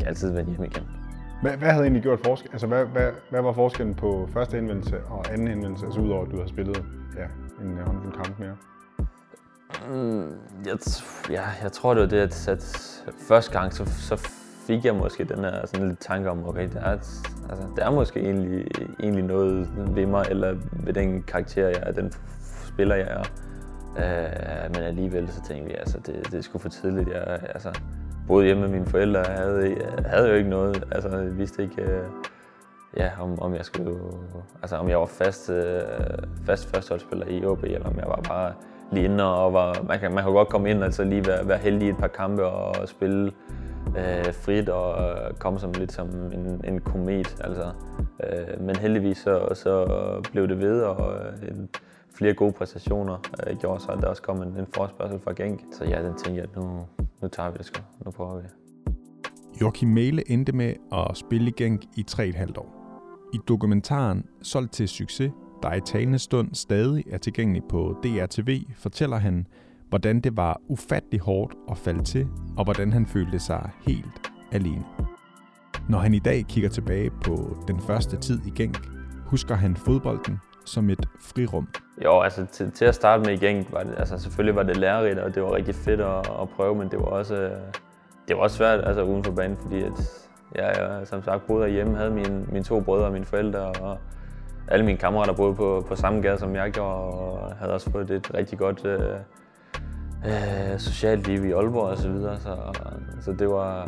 jeg 0.00 0.08
altid 0.08 0.32
vende 0.32 0.50
hjem 0.50 0.64
igen. 0.64 1.09
Hvad, 1.42 1.56
hvad 1.56 1.68
havde 1.68 1.82
egentlig 1.82 2.02
gjort 2.02 2.20
forskel? 2.24 2.50
Altså, 2.52 2.66
hvad, 2.66 2.84
hvad, 2.84 3.10
hvad 3.30 3.42
var 3.42 3.52
forskellen 3.52 3.94
på 3.94 4.28
første 4.32 4.56
henvendelse 4.56 5.00
og 5.04 5.32
anden 5.32 5.48
henvendelse, 5.48 5.86
altså 5.86 6.00
udover 6.00 6.24
at 6.24 6.30
du 6.30 6.40
har 6.40 6.46
spillet 6.46 6.84
ja, 7.16 7.24
en 7.64 7.78
øh, 7.78 7.86
håndfuld 7.86 8.12
kamp 8.12 8.38
mere? 8.38 8.56
Mm, 9.88 10.32
jeg, 10.66 10.78
ja, 11.30 11.42
jeg 11.62 11.72
tror, 11.72 11.94
det 11.94 12.00
var 12.00 12.08
det, 12.08 12.18
at, 12.18 12.48
at 12.48 12.62
første 13.28 13.58
gang, 13.58 13.74
så, 13.74 13.84
så 13.84 14.16
fik 14.66 14.84
jeg 14.84 14.94
måske 14.94 15.24
den 15.24 15.38
her 15.38 15.66
sådan 15.66 15.88
lidt 15.88 16.00
tanke 16.00 16.30
om, 16.30 16.48
okay, 16.48 16.68
der 16.72 16.80
er, 16.80 16.90
altså, 17.50 17.64
der 17.76 17.84
er 17.84 17.90
måske 17.90 18.20
egentlig, 18.20 18.66
egentlig 19.00 19.24
noget 19.24 19.68
ved 19.96 20.06
mig, 20.06 20.26
eller 20.30 20.56
ved 20.72 20.92
den 20.92 21.22
karakter, 21.22 21.68
jeg 21.68 21.82
er, 21.82 21.92
den 21.92 22.12
spiller, 22.66 22.94
jeg 22.94 23.06
er. 23.06 23.24
Øh, 23.96 24.70
men 24.74 24.82
alligevel 24.82 25.32
så 25.32 25.42
tænkte 25.42 25.68
vi, 25.68 25.76
altså, 25.78 25.98
det, 25.98 26.26
det 26.30 26.34
er 26.34 26.42
sgu 26.42 26.58
for 26.58 26.68
tidligt. 26.68 27.08
Jeg, 27.08 27.40
altså, 27.54 27.80
boede 28.30 28.46
hjemme 28.46 28.62
med 28.62 28.70
mine 28.70 28.86
forældre, 28.86 29.20
jeg 29.20 29.36
havde, 29.38 29.76
jeg 30.02 30.10
havde 30.10 30.28
jo 30.28 30.34
ikke 30.34 30.50
noget, 30.50 30.84
altså 30.90 31.08
jeg 31.08 31.38
vidste 31.38 31.62
ikke, 31.62 31.82
øh, 31.82 32.02
ja, 32.96 33.10
om, 33.20 33.40
om 33.42 33.54
jeg 33.54 33.64
skulle, 33.64 33.98
altså 34.62 34.76
om 34.76 34.88
jeg 34.88 34.98
var 34.98 35.06
fast, 35.06 35.50
øh, 35.50 35.82
fast 36.46 36.74
førsteholdsspiller 36.74 37.26
i 37.26 37.44
OB, 37.44 37.64
eller 37.64 37.88
om 37.88 37.96
jeg 37.96 38.06
var 38.06 38.20
bare 38.28 38.52
lige 38.92 39.04
inde 39.04 39.34
og 39.34 39.52
var, 39.52 39.82
man 39.88 40.00
kan, 40.00 40.14
man 40.14 40.24
kan 40.24 40.32
godt 40.32 40.48
komme 40.48 40.70
ind, 40.70 40.84
altså 40.84 41.04
lige 41.04 41.26
være, 41.26 41.48
være 41.48 41.58
heldig 41.58 41.86
i 41.86 41.90
et 41.90 41.96
par 41.96 42.08
kampe 42.08 42.44
og 42.44 42.88
spille 42.88 43.32
øh, 43.98 44.32
frit 44.32 44.68
og 44.68 45.02
øh, 45.02 45.34
komme 45.38 45.60
som 45.60 45.72
lidt 45.72 45.92
som 45.92 46.08
en, 46.32 46.60
en 46.64 46.80
komet, 46.80 47.36
altså. 47.40 47.72
Øh, 48.24 48.60
men 48.60 48.76
heldigvis 48.76 49.18
så, 49.18 49.54
så 49.54 49.86
blev 50.32 50.48
det 50.48 50.60
ved, 50.60 50.82
og 50.82 51.12
en, 51.48 51.68
flere 52.14 52.34
gode 52.34 52.52
præstationer 52.52 53.18
øh, 53.46 53.58
gjorde 53.58 53.80
så, 53.80 53.88
at 53.88 53.98
der 53.98 54.08
også 54.08 54.22
kom 54.22 54.42
en, 54.42 54.48
en 54.48 54.66
forspørgsel 54.74 55.20
fra 55.20 55.32
Genk. 55.32 55.60
Så 55.72 55.84
ja, 55.84 56.02
den 56.02 56.14
tænkte 56.16 56.34
jeg, 56.34 56.42
at 56.42 56.56
nu, 56.56 56.86
nu 57.22 57.28
tager 57.28 57.50
vi 57.50 57.58
det 57.58 57.66
sgu. 57.66 57.82
Nu 58.04 58.10
prøver 58.10 58.40
vi. 58.40 58.46
Joachim 59.60 59.88
Mæle 59.88 60.30
endte 60.30 60.52
med 60.52 60.74
at 60.92 61.16
spille 61.16 61.48
i 61.48 61.52
Genk 61.56 61.84
i 61.96 62.04
3,5 62.10 62.58
år. 62.58 62.80
I 63.34 63.38
dokumentaren 63.48 64.24
Solgt 64.42 64.72
til 64.72 64.88
succes, 64.88 65.32
der 65.62 65.74
i 65.74 65.80
talende 65.80 66.18
stund 66.18 66.54
stadig 66.54 67.04
er 67.10 67.18
tilgængelig 67.18 67.62
på 67.68 67.96
DRTV, 68.02 68.60
fortæller 68.76 69.16
han, 69.16 69.46
hvordan 69.88 70.20
det 70.20 70.36
var 70.36 70.60
ufattelig 70.68 71.20
hårdt 71.20 71.54
at 71.70 71.78
falde 71.78 72.04
til, 72.04 72.26
og 72.56 72.64
hvordan 72.64 72.92
han 72.92 73.06
følte 73.06 73.38
sig 73.38 73.70
helt 73.86 74.32
alene. 74.52 74.84
Når 75.88 75.98
han 75.98 76.14
i 76.14 76.18
dag 76.18 76.44
kigger 76.48 76.70
tilbage 76.70 77.10
på 77.10 77.56
den 77.68 77.80
første 77.80 78.16
tid 78.16 78.40
i 78.46 78.50
Genk, 78.50 78.88
husker 79.26 79.54
han 79.54 79.76
fodbolden 79.76 80.38
som 80.64 80.90
et 80.90 81.06
frirum. 81.20 81.68
Jo, 82.04 82.20
altså 82.20 82.46
til, 82.46 82.72
til 82.72 82.84
at 82.84 82.94
starte 82.94 83.22
med 83.22 83.42
igen, 83.42 83.66
var 83.70 83.82
det, 83.82 83.94
altså 83.98 84.18
selvfølgelig 84.18 84.56
var 84.56 84.62
det 84.62 84.76
lærerigt, 84.76 85.18
og 85.18 85.34
det 85.34 85.42
var 85.42 85.54
rigtig 85.54 85.74
fedt 85.74 86.00
at, 86.00 86.18
at 86.42 86.48
prøve, 86.56 86.74
men 86.74 86.88
det 86.90 86.98
var 86.98 87.06
også, 87.06 87.34
øh, 87.34 87.50
det 88.28 88.36
var 88.36 88.42
også 88.42 88.56
svært 88.56 88.80
altså 88.84 89.02
uden 89.02 89.24
for 89.24 89.32
banen, 89.32 89.56
fordi 89.62 89.82
at, 89.82 89.92
ja, 90.56 90.66
jeg 90.66 91.06
som 91.06 91.22
sagt 91.22 91.46
boede 91.46 91.68
hjemme, 91.68 91.96
havde 91.96 92.10
mine, 92.10 92.46
mine 92.52 92.64
to 92.64 92.80
brødre 92.80 93.04
og 93.04 93.12
mine 93.12 93.24
forældre, 93.24 93.60
og 93.60 93.98
alle 94.68 94.84
mine 94.84 94.98
kammerater 94.98 95.32
boede 95.32 95.54
på, 95.54 95.84
på 95.88 95.96
samme 95.96 96.22
gade 96.22 96.38
som 96.38 96.54
jeg 96.54 96.70
gjorde, 96.72 96.94
og 96.94 97.52
havde 97.56 97.72
også 97.72 97.90
fået 97.90 98.10
et 98.10 98.34
rigtig 98.34 98.58
godt 98.58 98.84
øh, 98.84 99.00
øh, 100.26 100.78
socialt 100.78 101.26
liv 101.26 101.44
i 101.44 101.52
Aalborg 101.52 101.88
og 101.88 101.98
så 101.98 102.08
videre, 102.08 102.38
så, 102.38 102.56
så 103.20 103.32
det 103.32 103.48
var, 103.48 103.84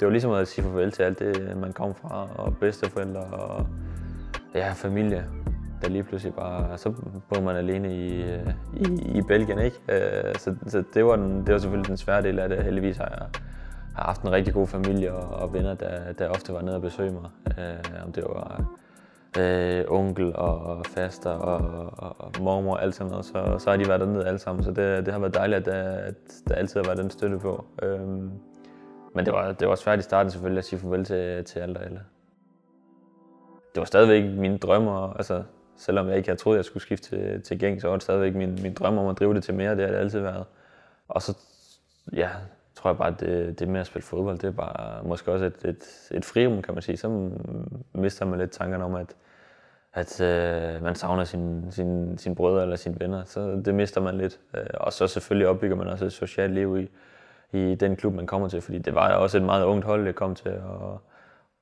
det 0.00 0.06
var 0.06 0.10
ligesom 0.10 0.32
at 0.32 0.48
sige 0.48 0.64
farvel 0.64 0.92
til 0.92 1.02
alt 1.02 1.18
det, 1.18 1.56
man 1.56 1.72
kom 1.72 1.94
fra, 1.94 2.28
og 2.36 2.56
bedsteforældre 2.56 3.20
og 3.20 3.66
ja, 4.54 4.72
familie 4.72 5.24
der 5.82 5.88
lige 5.88 6.02
pludselig 6.02 6.34
bare, 6.34 6.78
så 6.78 6.92
boede 7.28 7.44
man 7.44 7.56
alene 7.56 7.96
i, 7.96 8.22
øh, 8.22 8.46
i, 8.76 9.18
i 9.18 9.22
Belgien, 9.22 9.58
ikke? 9.58 9.76
Øh, 9.88 10.34
så, 10.34 10.54
så 10.66 10.84
det, 10.94 11.04
var 11.04 11.16
den, 11.16 11.46
det 11.46 11.52
var 11.52 11.58
selvfølgelig 11.58 11.88
den 11.88 11.96
svære 11.96 12.22
del 12.22 12.38
af 12.38 12.48
det. 12.48 12.64
Heldigvis 12.64 12.96
har 12.96 13.08
jeg 13.18 13.26
har 13.94 14.04
haft 14.04 14.22
en 14.22 14.32
rigtig 14.32 14.54
god 14.54 14.66
familie 14.66 15.14
og, 15.14 15.42
og 15.42 15.54
venner, 15.54 15.74
der, 15.74 16.12
der 16.12 16.28
ofte 16.28 16.52
var 16.52 16.62
nede 16.62 16.76
og 16.76 16.82
besøge 16.82 17.12
mig. 17.12 17.30
Øh, 17.58 18.04
om 18.06 18.12
det 18.12 18.24
var 18.24 18.64
øh, 19.38 19.84
onkel 19.88 20.36
og 20.36 20.86
faster 20.86 21.30
og, 21.30 21.92
og, 21.96 22.16
og 22.18 22.32
mormor 22.40 22.74
og 22.74 22.82
alt 22.82 22.94
sådan 22.94 23.10
noget, 23.10 23.24
så, 23.24 23.56
så 23.58 23.70
har 23.70 23.76
de 23.76 23.88
været 23.88 24.00
dernede 24.00 24.26
alle 24.26 24.38
sammen. 24.38 24.64
Så 24.64 24.70
det, 24.70 25.06
det 25.06 25.12
har 25.12 25.20
været 25.20 25.34
dejligt, 25.34 25.58
at 25.58 25.66
der, 25.66 25.90
at 25.90 26.14
der 26.48 26.54
altid 26.54 26.80
har 26.80 26.84
været 26.84 26.98
den 26.98 27.10
støtte 27.10 27.38
på. 27.38 27.64
Øh, 27.82 28.00
Men 29.14 29.24
det 29.26 29.32
var, 29.32 29.52
det 29.52 29.68
var 29.68 29.74
svært 29.74 29.98
i 29.98 30.02
starten 30.02 30.30
selvfølgelig 30.30 30.58
at 30.58 30.64
sige 30.64 30.78
farvel 30.80 31.04
til, 31.04 31.44
til 31.44 31.58
alle 31.58 31.78
og 31.78 31.84
alle. 31.84 32.00
Det 33.74 33.80
var 33.80 33.84
stadigvæk 33.84 34.38
mine 34.38 34.58
drømmer, 34.58 35.12
altså 35.12 35.42
selvom 35.80 36.08
jeg 36.08 36.16
ikke 36.16 36.28
havde 36.28 36.40
troet, 36.40 36.54
at 36.54 36.58
jeg 36.58 36.64
skulle 36.64 36.82
skifte 36.82 37.08
til, 37.08 37.42
til 37.42 37.58
gæng, 37.58 37.80
så 37.80 37.88
var 37.88 37.96
det 37.96 38.02
stadigvæk 38.02 38.34
min, 38.34 38.58
min 38.62 38.74
drøm 38.74 38.98
om 38.98 39.08
at 39.08 39.18
drive 39.18 39.34
det 39.34 39.44
til 39.44 39.54
mere, 39.54 39.76
det 39.76 39.84
har 39.84 39.92
det 39.92 39.98
altid 39.98 40.20
været. 40.20 40.44
Og 41.08 41.22
så 41.22 41.36
ja, 42.12 42.28
tror 42.74 42.90
jeg 42.90 42.98
bare, 42.98 43.08
at 43.08 43.20
det, 43.20 43.58
det 43.58 43.68
med 43.68 43.80
at 43.80 43.86
spille 43.86 44.06
fodbold, 44.06 44.38
det 44.38 44.48
er 44.48 44.52
bare 44.52 45.02
måske 45.04 45.32
også 45.32 45.44
et, 45.44 45.64
et, 45.64 46.08
et 46.10 46.24
frirum, 46.24 46.62
kan 46.62 46.74
man 46.74 46.82
sige. 46.82 46.96
Så 46.96 47.30
mister 47.94 48.26
man 48.26 48.38
lidt 48.38 48.50
tankerne 48.50 48.84
om, 48.84 48.94
at, 48.94 49.16
at 49.92 50.20
øh, 50.20 50.82
man 50.82 50.94
savner 50.94 51.24
sin, 51.24 51.72
sin, 51.72 52.18
sin 52.18 52.34
brødre 52.34 52.62
eller 52.62 52.76
sine 52.76 53.00
venner. 53.00 53.24
Så 53.24 53.62
det 53.64 53.74
mister 53.74 54.00
man 54.00 54.18
lidt. 54.18 54.40
Øh, 54.54 54.66
og 54.74 54.92
så 54.92 55.06
selvfølgelig 55.06 55.48
opbygger 55.48 55.76
man 55.76 55.86
også 55.86 56.04
et 56.04 56.12
socialt 56.12 56.54
liv 56.54 56.78
i, 56.78 56.88
i 57.52 57.74
den 57.74 57.96
klub, 57.96 58.14
man 58.14 58.26
kommer 58.26 58.48
til. 58.48 58.60
Fordi 58.60 58.78
det 58.78 58.94
var 58.94 59.12
også 59.14 59.38
et 59.38 59.44
meget 59.44 59.64
ungt 59.64 59.84
hold, 59.84 60.04
jeg 60.04 60.14
kom 60.14 60.34
til. 60.34 60.52
Og, 60.58 61.00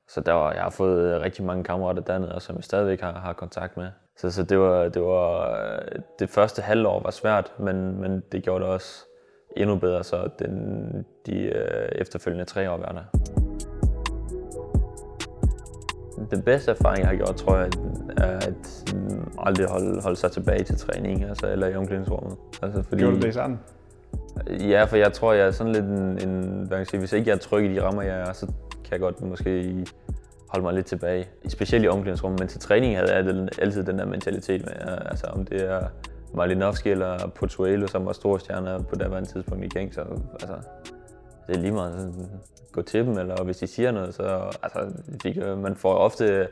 så 0.07 0.21
der 0.21 0.33
var, 0.33 0.51
jeg 0.53 0.63
har 0.63 0.69
fået 0.69 1.21
rigtig 1.21 1.45
mange 1.45 1.63
kammerater 1.63 2.01
dernede, 2.01 2.35
og 2.35 2.41
som 2.41 2.55
jeg 2.55 2.63
stadigvæk 2.63 3.01
har, 3.01 3.11
har 3.11 3.33
kontakt 3.33 3.77
med. 3.77 3.91
Så, 4.21 4.31
så 4.31 4.43
det, 4.43 4.59
var, 4.59 4.89
det 4.89 5.01
var 5.01 5.55
det 6.19 6.29
første 6.29 6.61
halvår 6.61 7.01
var 7.03 7.11
svært, 7.11 7.53
men, 7.59 8.01
men 8.01 8.23
det 8.31 8.43
gjorde 8.43 8.63
det 8.63 8.71
også 8.71 9.05
endnu 9.57 9.75
bedre, 9.75 10.03
så 10.03 10.29
den, 10.39 11.05
de 11.25 11.39
øh, 11.41 11.89
efterfølgende 11.91 12.45
tre 12.45 12.71
år 12.71 12.77
var 12.77 12.91
der. 12.91 13.19
Den 16.31 16.41
bedste 16.41 16.71
erfaring, 16.71 16.99
jeg 16.99 17.07
har 17.07 17.15
gjort, 17.15 17.35
tror 17.35 17.57
jeg, 17.57 17.69
er 18.17 18.37
at 18.37 18.95
aldrig 19.37 19.67
holde, 19.67 20.01
holde 20.01 20.15
sig 20.15 20.31
tilbage 20.31 20.63
til 20.63 20.77
træning, 20.77 21.23
altså, 21.23 21.47
eller 21.51 21.67
i 21.67 21.75
omklædningsrummet. 21.75 22.37
Altså, 22.61 22.83
fordi, 22.83 23.01
Gjorde 23.01 23.15
du 23.15 23.21
det 23.21 23.33
sådan? 23.33 23.59
Ja, 24.49 24.83
for 24.83 24.95
jeg 24.95 25.13
tror, 25.13 25.33
jeg 25.33 25.47
er 25.47 25.51
sådan 25.51 25.73
lidt 25.73 25.85
en, 25.85 26.29
en 26.29 26.43
hvad 26.43 26.67
kan 26.67 26.77
jeg 26.77 26.87
sige, 26.87 26.99
hvis 26.99 27.13
ikke 27.13 27.29
jeg 27.29 27.35
er 27.35 27.39
tryg 27.39 27.65
i 27.65 27.73
de 27.73 27.83
rammer, 27.83 28.01
jeg 28.01 28.19
er, 28.19 28.33
så 28.33 28.45
kan 28.83 28.91
jeg 28.91 28.99
godt 28.99 29.21
måske 29.21 29.85
holde 30.49 30.63
mig 30.63 30.73
lidt 30.73 30.85
tilbage. 30.85 31.27
Specielt 31.47 31.85
i 31.85 31.87
omklædningsrummet, 31.87 32.39
men 32.39 32.49
til 32.49 32.59
træning 32.59 32.97
havde 32.97 33.15
jeg 33.15 33.49
altid 33.59 33.83
den 33.83 33.99
der 33.99 34.05
mentalitet 34.05 34.65
med, 34.65 34.73
øh, 34.73 34.97
altså 35.05 35.27
om 35.27 35.45
det 35.45 35.69
er 35.69 35.87
Malinovski 36.33 36.89
eller 36.89 37.27
Pozuelo, 37.27 37.87
som 37.87 38.05
var 38.05 38.13
store 38.13 38.39
stjerner 38.39 38.79
på 38.79 38.95
det 38.95 39.27
tidspunkt 39.27 39.65
i 39.65 39.67
gang, 39.67 39.93
så 39.93 40.01
altså, 40.31 40.55
det 41.47 41.55
er 41.55 41.59
lige 41.59 41.71
meget 41.71 41.93
sådan, 41.99 42.29
gå 42.71 42.81
til 42.81 43.05
dem, 43.05 43.17
eller 43.17 43.43
hvis 43.43 43.57
de 43.57 43.67
siger 43.67 43.91
noget, 43.91 44.13
så 44.13 44.23
altså, 44.63 44.79
de, 45.23 45.55
man 45.55 45.75
får 45.75 45.93
ofte 45.93 46.47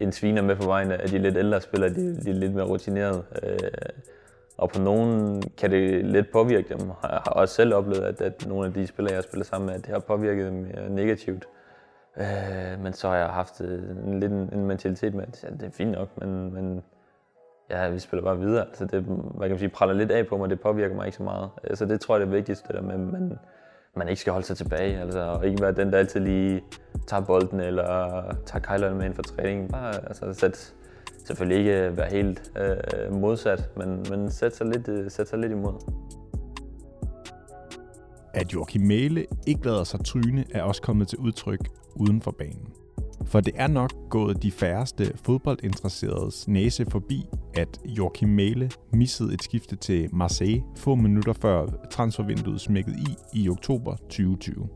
en 0.00 0.12
sviner 0.12 0.42
med 0.42 0.56
på 0.56 0.66
vejen 0.66 0.92
af 0.92 1.08
de 1.08 1.18
lidt 1.18 1.36
ældre 1.36 1.60
spillere, 1.60 1.90
de, 1.90 2.20
de 2.24 2.30
er 2.30 2.34
lidt 2.34 2.54
mere 2.54 2.64
rutinerede. 2.64 3.22
Øh, 3.42 3.58
og 4.56 4.70
på 4.70 4.82
nogen 4.82 5.42
kan 5.58 5.70
det 5.70 6.04
lidt 6.04 6.32
påvirke 6.32 6.68
dem. 6.68 6.88
Jeg 6.88 7.10
har 7.10 7.30
også 7.30 7.54
selv 7.54 7.74
oplevet, 7.74 8.02
at, 8.02 8.20
at 8.20 8.46
nogle 8.48 8.66
af 8.66 8.72
de 8.72 8.86
spillere, 8.86 9.12
jeg 9.12 9.16
har 9.16 9.22
spillet 9.22 9.46
sammen 9.46 9.66
med, 9.66 9.74
at 9.74 9.80
det 9.80 9.88
har 9.88 9.98
påvirket 9.98 10.46
dem 10.46 10.64
øh, 10.64 10.90
negativt. 10.90 11.48
Øh, 12.16 12.82
men 12.82 12.92
så 12.92 13.08
har 13.08 13.16
jeg 13.16 13.26
haft 13.26 13.60
øh, 13.60 13.90
en, 14.06 14.20
lidt 14.20 14.32
en, 14.32 14.50
en 14.52 14.66
mentalitet 14.66 15.14
med, 15.14 15.24
at 15.24 15.44
ja, 15.44 15.48
det 15.50 15.62
er 15.62 15.70
fint 15.70 15.90
nok, 15.90 16.08
men, 16.20 16.54
men 16.54 16.82
ja, 17.70 17.88
vi 17.88 17.98
spiller 17.98 18.24
bare 18.24 18.38
videre. 18.38 18.66
Altså 18.66 18.84
det, 18.84 19.02
hvad 19.02 19.48
kan 19.48 19.50
man 19.50 19.58
sige, 19.58 19.68
praller 19.68 19.94
lidt 19.94 20.10
af 20.10 20.26
på 20.26 20.36
mig, 20.36 20.50
det 20.50 20.60
påvirker 20.60 20.94
mig 20.94 21.06
ikke 21.06 21.16
så 21.16 21.22
meget. 21.22 21.44
Øh, 21.44 21.50
så 21.62 21.68
altså 21.68 21.86
det 21.86 22.00
tror 22.00 22.14
jeg 22.14 22.20
det 22.20 22.32
er 22.32 22.36
vigtigst, 22.36 22.68
det 22.68 22.74
der 22.74 22.82
med, 22.82 22.94
at 22.94 23.00
man, 23.00 23.38
man 23.94 24.08
ikke 24.08 24.20
skal 24.20 24.32
holde 24.32 24.46
sig 24.46 24.56
tilbage, 24.56 25.00
altså, 25.00 25.20
og 25.20 25.46
ikke 25.46 25.62
være 25.62 25.72
den, 25.72 25.92
der 25.92 25.98
altid 25.98 26.20
lige 26.20 26.64
tager 27.06 27.24
bolden, 27.24 27.60
eller 27.60 28.22
tager 28.46 28.62
kejlerne 28.62 28.96
med 28.96 29.04
ind 29.04 29.14
for 29.14 29.22
træningen. 29.22 29.68
Bare 29.68 29.94
altså, 30.06 30.32
sæt, 30.32 30.74
selvfølgelig 31.26 31.58
ikke 31.58 31.96
være 31.96 32.10
helt 32.10 32.52
øh, 32.58 33.12
modsat, 33.14 33.70
men, 33.76 34.06
men 34.10 34.30
sæt, 34.30 34.56
sig 34.56 34.66
lidt, 34.66 34.88
øh, 34.88 35.10
sæt 35.10 35.28
sig 35.28 35.38
lidt 35.38 35.52
imod. 35.52 35.74
At 38.38 38.54
Joachim 38.54 38.82
Mæle 38.82 39.26
ikke 39.46 39.64
lader 39.64 39.84
sig 39.84 40.04
tryne, 40.04 40.44
er 40.50 40.62
også 40.62 40.82
kommet 40.82 41.08
til 41.08 41.18
udtryk 41.18 41.68
uden 41.94 42.22
for 42.22 42.30
banen. 42.30 42.72
For 43.26 43.40
det 43.40 43.54
er 43.56 43.66
nok 43.66 43.92
gået 44.10 44.42
de 44.42 44.52
færreste 44.52 45.12
fodboldinteresseredes 45.24 46.48
næse 46.48 46.86
forbi, 46.90 47.26
at 47.54 47.80
Joachim 47.84 48.28
Mæle 48.28 48.70
missede 48.92 49.34
et 49.34 49.42
skifte 49.42 49.76
til 49.76 50.08
Marseille 50.12 50.62
få 50.76 50.94
minutter 50.94 51.32
før 51.32 51.66
transfervinduet 51.90 52.60
smækkede 52.60 52.96
i 52.98 53.42
i 53.42 53.48
oktober 53.48 53.96
2020. 53.96 54.68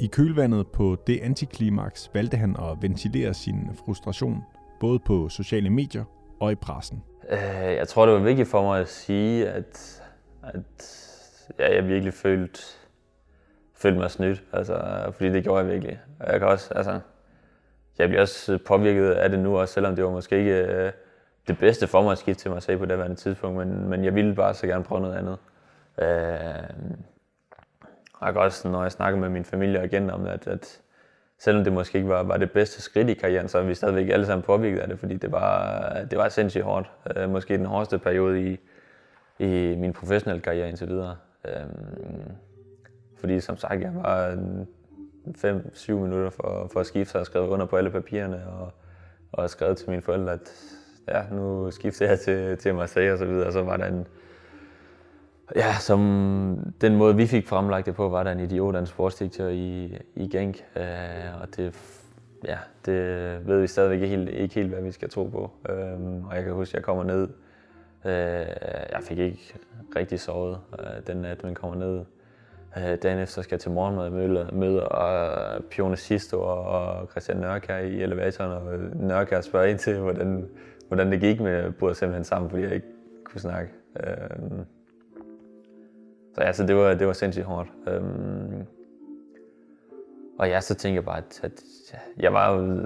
I 0.00 0.06
kølvandet 0.06 0.66
på 0.66 0.96
det 1.06 1.20
antiklimaks 1.22 2.10
valgte 2.14 2.36
han 2.36 2.56
at 2.58 2.82
ventilere 2.82 3.34
sin 3.34 3.70
frustration, 3.84 4.42
både 4.80 4.98
på 4.98 5.28
sociale 5.28 5.70
medier 5.70 6.04
og 6.40 6.52
i 6.52 6.54
pressen. 6.54 7.02
Øh, 7.30 7.38
jeg 7.76 7.88
tror, 7.88 8.06
det 8.06 8.14
var 8.14 8.20
vigtigt 8.20 8.48
for 8.48 8.62
mig 8.62 8.80
at 8.80 8.88
sige, 8.88 9.48
at, 9.48 10.02
at 10.42 10.64
ja, 11.58 11.74
jeg 11.74 11.88
virkelig 11.88 12.14
følte, 12.14 12.60
følte 13.78 13.98
mig 13.98 14.10
snydt, 14.10 14.42
altså, 14.52 14.80
fordi 15.12 15.32
det 15.32 15.42
gjorde 15.42 15.64
jeg 15.64 15.72
virkelig. 15.72 16.00
Jeg 16.26 16.38
kan 16.40 16.48
også, 16.48 16.74
altså, 16.74 17.00
jeg 17.98 18.08
bliver 18.08 18.20
også 18.20 18.52
øh, 18.52 18.60
påvirket 18.66 19.10
af 19.10 19.30
det 19.30 19.38
nu, 19.38 19.58
også 19.58 19.74
selvom 19.74 19.96
det 19.96 20.04
var 20.04 20.10
måske 20.10 20.38
ikke 20.38 20.64
øh, 20.64 20.92
det 21.48 21.58
bedste 21.58 21.86
for 21.86 22.02
mig 22.02 22.12
at 22.12 22.18
skifte 22.18 22.42
til 22.42 22.50
Marseille 22.50 22.78
på 22.78 22.86
det 22.86 22.96
her 22.96 23.14
tidspunkt, 23.14 23.58
men, 23.58 23.88
men 23.88 24.04
jeg 24.04 24.14
ville 24.14 24.34
bare 24.34 24.54
så 24.54 24.66
gerne 24.66 24.84
prøve 24.84 25.00
noget 25.00 25.16
andet. 25.16 25.38
Øh, 25.98 26.08
jeg 28.24 28.32
kan 28.32 28.36
også, 28.36 28.68
når 28.68 28.82
jeg 28.82 28.92
snakker 28.92 29.20
med 29.20 29.28
min 29.28 29.44
familie 29.44 29.84
igen 29.84 30.10
om 30.10 30.20
det, 30.20 30.30
at, 30.30 30.46
at 30.46 30.80
selvom 31.38 31.64
det 31.64 31.72
måske 31.72 31.98
ikke 31.98 32.08
var, 32.08 32.22
var 32.22 32.36
det 32.36 32.50
bedste 32.50 32.82
skridt 32.82 33.08
i 33.08 33.14
karrieren, 33.14 33.48
så 33.48 33.58
er 33.58 33.62
vi 33.62 33.74
stadigvæk 33.74 34.08
alle 34.08 34.26
sammen 34.26 34.42
påvirket 34.42 34.78
af 34.78 34.88
det, 34.88 34.98
fordi 34.98 35.16
det 35.16 35.32
var, 35.32 35.80
det 36.10 36.18
var 36.18 36.28
sindssygt 36.28 36.64
hårdt. 36.64 36.90
Øh, 37.16 37.30
måske 37.30 37.58
den 37.58 37.66
hårdeste 37.66 37.98
periode 37.98 38.42
i, 38.42 38.58
i 39.38 39.76
min 39.76 39.92
professionelle 39.92 40.42
karriere 40.42 40.68
indtil 40.68 40.88
videre. 40.88 41.16
Øh, 41.44 41.52
fordi 43.20 43.40
som 43.40 43.56
sagt, 43.56 43.80
jeg 43.80 43.94
var 43.94 44.36
5-7 45.26 45.92
minutter 45.92 46.30
for, 46.30 46.68
for 46.72 46.80
at 46.80 46.86
skifte, 46.86 47.12
så 47.12 47.18
jeg 47.18 47.26
skrev 47.26 47.48
under 47.48 47.66
på 47.66 47.76
alle 47.76 47.90
papirerne 47.90 48.46
og, 48.46 48.72
og 49.32 49.50
skrev 49.50 49.74
til 49.74 49.90
mine 49.90 50.02
forældre, 50.02 50.32
at 50.32 50.52
ja, 51.08 51.22
nu 51.32 51.70
skifter 51.70 52.06
jeg 52.06 52.20
til, 52.20 52.58
til 52.58 52.74
Marseille 52.74 53.12
og 53.12 53.18
så 53.18 53.24
videre. 53.24 53.46
Og 53.46 53.52
så 53.52 53.62
var 53.62 53.76
der 53.76 53.86
en, 53.86 54.06
ja, 55.56 55.74
som 55.80 56.72
den 56.80 56.96
måde 56.96 57.16
vi 57.16 57.26
fik 57.26 57.46
fremlagt 57.46 57.86
det 57.86 57.94
på, 57.94 58.08
var 58.08 58.22
der 58.22 58.32
en 58.32 58.40
idiot 58.40 58.74
af 58.74 58.80
en 58.80 58.86
sportsdirektør 58.86 59.48
i, 59.48 59.98
i 60.14 60.28
Genk. 60.28 60.64
Øh, 60.76 61.42
og 61.42 61.56
det, 61.56 61.74
ja, 62.44 62.58
det 62.86 62.96
ved 63.46 63.60
vi 63.60 63.66
stadigvæk 63.66 64.02
ikke 64.02 64.16
helt, 64.16 64.28
ikke 64.28 64.54
helt, 64.54 64.68
hvad 64.68 64.82
vi 64.82 64.92
skal 64.92 65.10
tro 65.10 65.24
på. 65.24 65.50
Øh, 65.68 66.24
og 66.24 66.36
jeg 66.36 66.44
kan 66.44 66.52
huske, 66.52 66.70
at 66.70 66.74
jeg 66.74 66.82
kommer 66.82 67.04
ned. 67.04 67.28
Øh, 68.04 68.12
jeg 68.92 69.00
fik 69.02 69.18
ikke 69.18 69.54
rigtig 69.96 70.20
sovet 70.20 70.60
øh, 70.78 71.06
den 71.06 71.16
nat, 71.16 71.44
men 71.44 71.54
kommer 71.54 71.76
ned 71.76 72.04
Øh, 72.76 72.98
dagen 73.02 73.18
efter 73.18 73.42
skal 73.42 73.54
jeg 73.54 73.60
til 73.60 73.70
morgenmad 73.70 74.10
møde, 74.10 74.48
møde 74.52 74.88
og 74.88 75.54
øh, 75.54 75.60
Pione 75.70 75.96
Sisto 75.96 76.40
og 76.40 77.08
Christian 77.10 77.38
Nørkær 77.38 77.78
i 77.78 78.02
elevatoren, 78.02 78.52
og 78.52 78.74
øh, 78.74 79.00
Nørkær 79.00 79.40
spørger 79.40 79.66
ind 79.66 79.78
til, 79.78 79.98
hvordan, 79.98 80.48
hvordan 80.88 81.12
det 81.12 81.20
gik 81.20 81.40
med 81.40 81.72
burde 81.72 81.94
simpelthen 81.94 82.24
sammen, 82.24 82.50
fordi 82.50 82.62
jeg 82.62 82.74
ikke 82.74 82.86
kunne 83.24 83.40
snakke. 83.40 83.70
Øh, 84.00 84.64
så 86.34 86.44
ja, 86.44 86.52
så 86.52 86.66
det 86.66 86.76
var, 86.76 86.94
det 86.94 87.06
var 87.06 87.12
sindssygt 87.12 87.46
hårdt. 87.46 87.68
Øh, 87.88 88.02
og 90.38 90.48
ja, 90.48 90.60
så 90.60 90.74
tænkte 90.74 90.96
jeg 90.96 91.04
bare, 91.04 91.18
at, 91.18 91.40
at 91.42 91.62
jeg 92.16 92.32
var 92.32 92.54
jo 92.54 92.80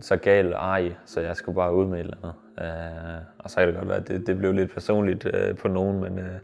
så 0.00 0.16
gal 0.16 0.52
ej, 0.52 0.92
så 1.04 1.20
jeg 1.20 1.36
skulle 1.36 1.56
bare 1.56 1.74
ud 1.74 1.86
med 1.86 1.98
et 1.98 2.04
eller 2.04 2.16
andet. 2.16 2.34
Øh, 2.60 3.22
og 3.38 3.50
så 3.50 3.56
kan 3.56 3.68
det 3.68 3.76
godt 3.76 3.88
være, 3.88 3.96
at 3.96 4.08
det, 4.08 4.26
det 4.26 4.38
blev 4.38 4.52
lidt 4.52 4.74
personligt 4.74 5.26
øh, 5.34 5.56
på 5.56 5.68
nogen, 5.68 6.00
men 6.00 6.18
øh, 6.18 6.34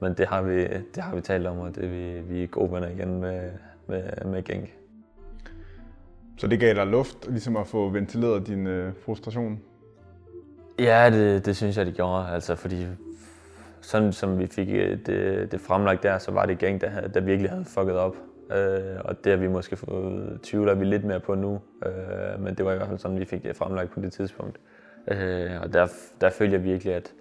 men 0.00 0.14
det 0.14 0.26
har 0.26 0.42
vi, 0.42 0.62
det 0.64 1.02
har 1.02 1.14
vi 1.14 1.20
talt 1.20 1.46
om, 1.46 1.58
og 1.58 1.74
det 1.74 1.90
vi, 1.90 2.20
vi 2.20 2.42
er 2.42 2.46
gode 2.46 2.72
venner 2.72 2.88
igen 2.88 3.20
med, 3.20 3.50
med, 3.86 4.02
med 4.24 4.44
Genk. 4.44 4.74
Så 6.38 6.46
det 6.46 6.60
gav 6.60 6.74
dig 6.74 6.86
luft, 6.86 7.28
ligesom 7.28 7.56
at 7.56 7.66
få 7.66 7.88
ventileret 7.88 8.46
din 8.46 8.66
øh, 8.66 8.92
frustration? 9.04 9.60
Ja, 10.78 11.10
det, 11.10 11.46
det 11.46 11.56
synes 11.56 11.76
jeg, 11.76 11.86
det 11.86 11.94
gjorde. 11.94 12.28
Altså, 12.28 12.54
fordi 12.54 12.86
sådan 13.80 14.12
som 14.12 14.38
vi 14.38 14.46
fik 14.46 14.68
øh, 14.70 14.98
det, 15.06 15.52
det 15.52 15.60
fremlagt 15.60 16.02
der, 16.02 16.18
så 16.18 16.32
var 16.32 16.46
det 16.46 16.58
Genk, 16.58 16.80
der, 16.80 17.08
der 17.08 17.20
virkelig 17.20 17.50
havde 17.50 17.64
fucket 17.64 17.96
op. 17.96 18.16
Øh, 18.52 19.00
og 19.04 19.24
det 19.24 19.32
har 19.32 19.36
vi 19.36 19.48
måske 19.48 19.76
fået 19.76 20.40
tvivler 20.42 20.74
vi 20.74 20.84
lidt 20.84 21.04
mere 21.04 21.20
på 21.20 21.34
nu. 21.34 21.60
Øh, 21.86 22.40
men 22.40 22.54
det 22.54 22.64
var 22.64 22.72
i 22.72 22.76
hvert 22.76 22.88
fald 22.88 22.98
sådan, 22.98 23.20
vi 23.20 23.24
fik 23.24 23.42
det 23.42 23.56
fremlagt 23.56 23.90
på 23.90 24.00
det 24.00 24.12
tidspunkt. 24.12 24.60
Øh, 25.08 25.50
og 25.62 25.72
der, 25.72 25.86
der 26.20 26.30
følte 26.30 26.54
jeg 26.54 26.64
virkelig, 26.64 26.94
at 26.94 27.12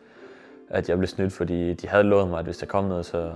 at 0.70 0.90
jeg 0.90 0.98
blev 0.98 1.08
snydt, 1.08 1.34
fordi 1.34 1.74
de 1.74 1.88
havde 1.88 2.04
lovet 2.04 2.28
mig, 2.28 2.40
at 2.40 2.46
hvis 2.46 2.58
der 2.58 2.66
kom 2.66 2.84
noget, 2.84 3.06
så, 3.06 3.32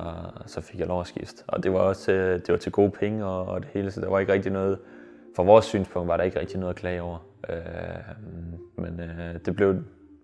så 0.45 0.61
fik 0.61 0.79
jeg 0.79 0.87
lov 0.87 1.01
at 1.01 1.07
skifte. 1.07 1.43
Og 1.47 1.63
det 1.63 1.73
var 1.73 1.79
også 1.79 2.11
det 2.11 2.49
var 2.49 2.57
til 2.57 2.71
gode 2.71 2.91
penge 2.91 3.25
og, 3.25 3.45
og 3.45 3.61
det 3.61 3.69
hele, 3.73 3.91
så 3.91 4.01
der 4.01 4.09
var 4.09 4.19
ikke 4.19 4.33
rigtig 4.33 4.51
noget, 4.51 4.77
fra 5.35 5.43
vores 5.43 5.65
synspunkt 5.65 6.07
var 6.07 6.17
der 6.17 6.23
ikke 6.23 6.39
rigtig 6.39 6.59
noget 6.59 6.73
at 6.73 6.79
klage 6.79 7.01
over. 7.01 7.17
Øh, 7.49 7.55
men 8.75 8.99
øh, 8.99 9.39
det 9.45 9.55
blev, 9.55 9.73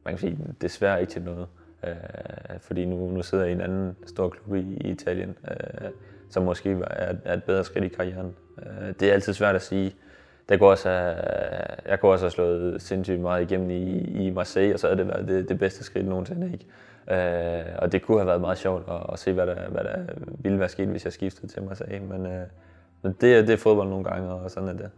man 0.06 0.14
kan 0.14 0.18
sige, 0.18 0.38
desværre 0.62 1.02
ikke 1.02 1.14
til 1.14 1.22
noget. 1.22 1.48
Øh, 1.88 1.96
fordi 2.60 2.86
nu, 2.86 3.12
nu 3.12 3.22
sidder 3.22 3.44
jeg 3.44 3.52
i 3.52 3.56
en 3.56 3.62
anden 3.62 3.96
stor 4.06 4.30
klub 4.30 4.56
i, 4.56 4.60
i 4.60 4.90
Italien, 4.90 5.36
øh, 5.52 5.90
som 6.30 6.44
måske 6.44 6.72
er, 6.72 7.14
er 7.26 7.34
et 7.34 7.44
bedre 7.44 7.64
skridt 7.64 7.86
i 7.86 7.88
karrieren. 7.88 8.36
Øh, 8.60 8.94
det 9.00 9.10
er 9.10 9.14
altid 9.14 9.34
svært 9.34 9.56
at 9.56 9.62
sige. 9.62 9.96
Det 10.50 10.60
kunne 10.60 10.70
også 10.70 10.90
have, 10.90 11.16
jeg 11.86 12.00
kunne 12.00 12.12
også 12.12 12.26
have 12.26 12.32
slået 12.32 12.82
sindssygt 12.82 13.20
meget 13.20 13.52
igennem 13.52 13.70
i, 13.70 14.00
i 14.00 14.30
Marseille, 14.30 14.74
og 14.74 14.80
så 14.80 14.88
havde 14.88 14.98
det 14.98 15.08
været 15.08 15.28
det, 15.28 15.50
det 15.50 15.60
bedste 15.60 15.84
skridt 15.84 16.08
nogensinde. 16.08 16.52
Ikke? 16.54 16.66
Øh, 17.12 17.76
og 17.80 17.92
det 17.92 18.02
kunne 18.02 18.18
have 18.18 18.28
været 18.28 18.42
meget 18.42 18.58
sjovt 18.58 18.84
at, 18.90 19.14
at 19.14 19.20
se, 19.20 19.34
hvad 19.34 19.48
der, 19.48 19.70
hvad 19.70 19.84
der 19.84 19.98
ville 20.40 20.60
være 20.60 20.70
sket, 20.70 20.88
hvis 20.88 21.06
jeg 21.06 21.14
skiftede 21.14 21.48
til 21.48 21.64
Marseille. 21.64 22.08
Men, 22.08 22.26
øh, 22.26 22.42
Men 23.02 23.16
det, 23.22 23.36
er- 23.36 23.42
det 23.42 23.50
er 23.54 23.58
fodbold 23.58 23.90
nogle 23.90 24.04
gange, 24.06 24.30
og 24.32 24.52
sådan 24.52 24.70
er 24.70 24.74
det. 24.74 24.90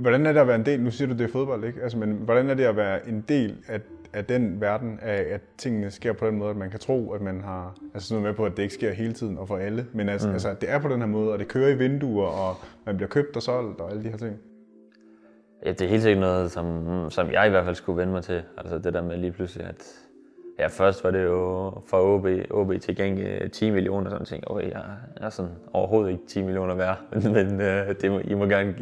Hvordan 0.00 0.26
er 0.26 0.32
det 0.32 0.40
at 0.40 0.46
være 0.46 0.56
en 0.56 0.66
del, 0.66 0.80
nu 0.80 0.90
siger 0.90 1.08
du, 1.08 1.14
det 1.14 1.24
er 1.24 1.28
fodbold, 1.32 1.64
ikke? 1.64 1.82
Altså, 1.82 1.98
men 1.98 2.12
hvordan 2.12 2.50
er 2.50 2.54
det 2.54 2.64
at 2.64 2.76
være 2.76 3.08
en 3.08 3.24
del 3.28 3.56
af, 3.68 3.80
af 4.12 4.24
den 4.24 4.60
verden, 4.60 4.98
af 5.02 5.24
at 5.34 5.40
tingene 5.58 5.90
sker 5.90 6.12
på 6.12 6.26
den 6.26 6.38
måde, 6.38 6.50
at 6.50 6.56
man 6.56 6.70
kan 6.70 6.80
tro, 6.80 7.12
at 7.12 7.20
man 7.20 7.40
har, 7.40 7.76
altså 7.94 8.08
sådan 8.08 8.22
noget 8.22 8.32
med 8.32 8.36
på, 8.36 8.44
at 8.46 8.56
det 8.56 8.62
ikke 8.62 8.74
sker 8.74 8.92
hele 8.92 9.12
tiden 9.12 9.38
og 9.38 9.48
for 9.48 9.56
alle, 9.56 9.86
men 9.92 10.08
altså, 10.08 10.28
mm. 10.28 10.32
altså 10.34 10.54
det 10.60 10.70
er 10.70 10.78
på 10.78 10.88
den 10.88 11.00
her 11.00 11.06
måde, 11.06 11.32
og 11.32 11.38
det 11.38 11.48
kører 11.48 11.68
i 11.68 11.74
vinduer, 11.74 12.26
og 12.26 12.56
man 12.86 12.96
bliver 12.96 13.08
købt 13.08 13.36
og 13.36 13.42
solgt 13.42 13.80
og 13.80 13.90
alle 13.90 14.04
de 14.04 14.08
her 14.08 14.16
ting. 14.16 14.36
Ja, 15.66 15.70
det 15.72 15.80
er 15.82 15.88
helt 15.88 16.02
sikkert 16.02 16.20
noget, 16.20 16.50
som, 16.50 16.86
som 17.10 17.30
jeg 17.30 17.46
i 17.46 17.50
hvert 17.50 17.64
fald 17.64 17.74
skulle 17.74 17.96
vende 18.00 18.12
mig 18.12 18.22
til. 18.22 18.42
Altså 18.58 18.78
det 18.78 18.94
der 18.94 19.02
med 19.02 19.16
lige 19.16 19.32
pludselig, 19.32 19.66
at 19.66 19.84
ja, 20.58 20.66
først 20.66 21.04
var 21.04 21.10
det 21.10 21.24
jo 21.24 21.72
for 21.86 21.96
OB, 21.96 22.26
OB 22.50 22.80
til 22.80 22.96
gengæld 22.96 23.42
øh, 23.42 23.50
10 23.50 23.70
millioner, 23.70 24.10
sådan 24.10 24.26
ting. 24.26 24.50
Okay, 24.50 24.70
jeg 24.70 24.82
er 25.16 25.30
sådan 25.30 25.52
overhovedet 25.72 26.10
ikke 26.10 26.26
10 26.26 26.42
millioner 26.42 26.74
værd, 26.74 26.98
men, 27.12 27.32
men 27.32 27.60
øh, 27.60 27.94
det 28.00 28.10
må, 28.10 28.18
I 28.18 28.34
må 28.34 28.46
gerne, 28.46 28.74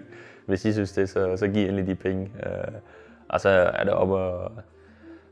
hvis 0.47 0.65
I 0.65 0.73
synes 0.73 0.93
det, 0.93 1.09
så, 1.09 1.37
så 1.37 1.49
giv 1.49 1.69
endelig 1.69 1.87
de 1.87 1.95
penge. 1.95 2.31
Øh, 2.47 2.73
og 3.29 3.41
så 3.41 3.49
er 3.49 3.85
det 3.85 3.93
op 3.93 4.11
og, 4.11 4.53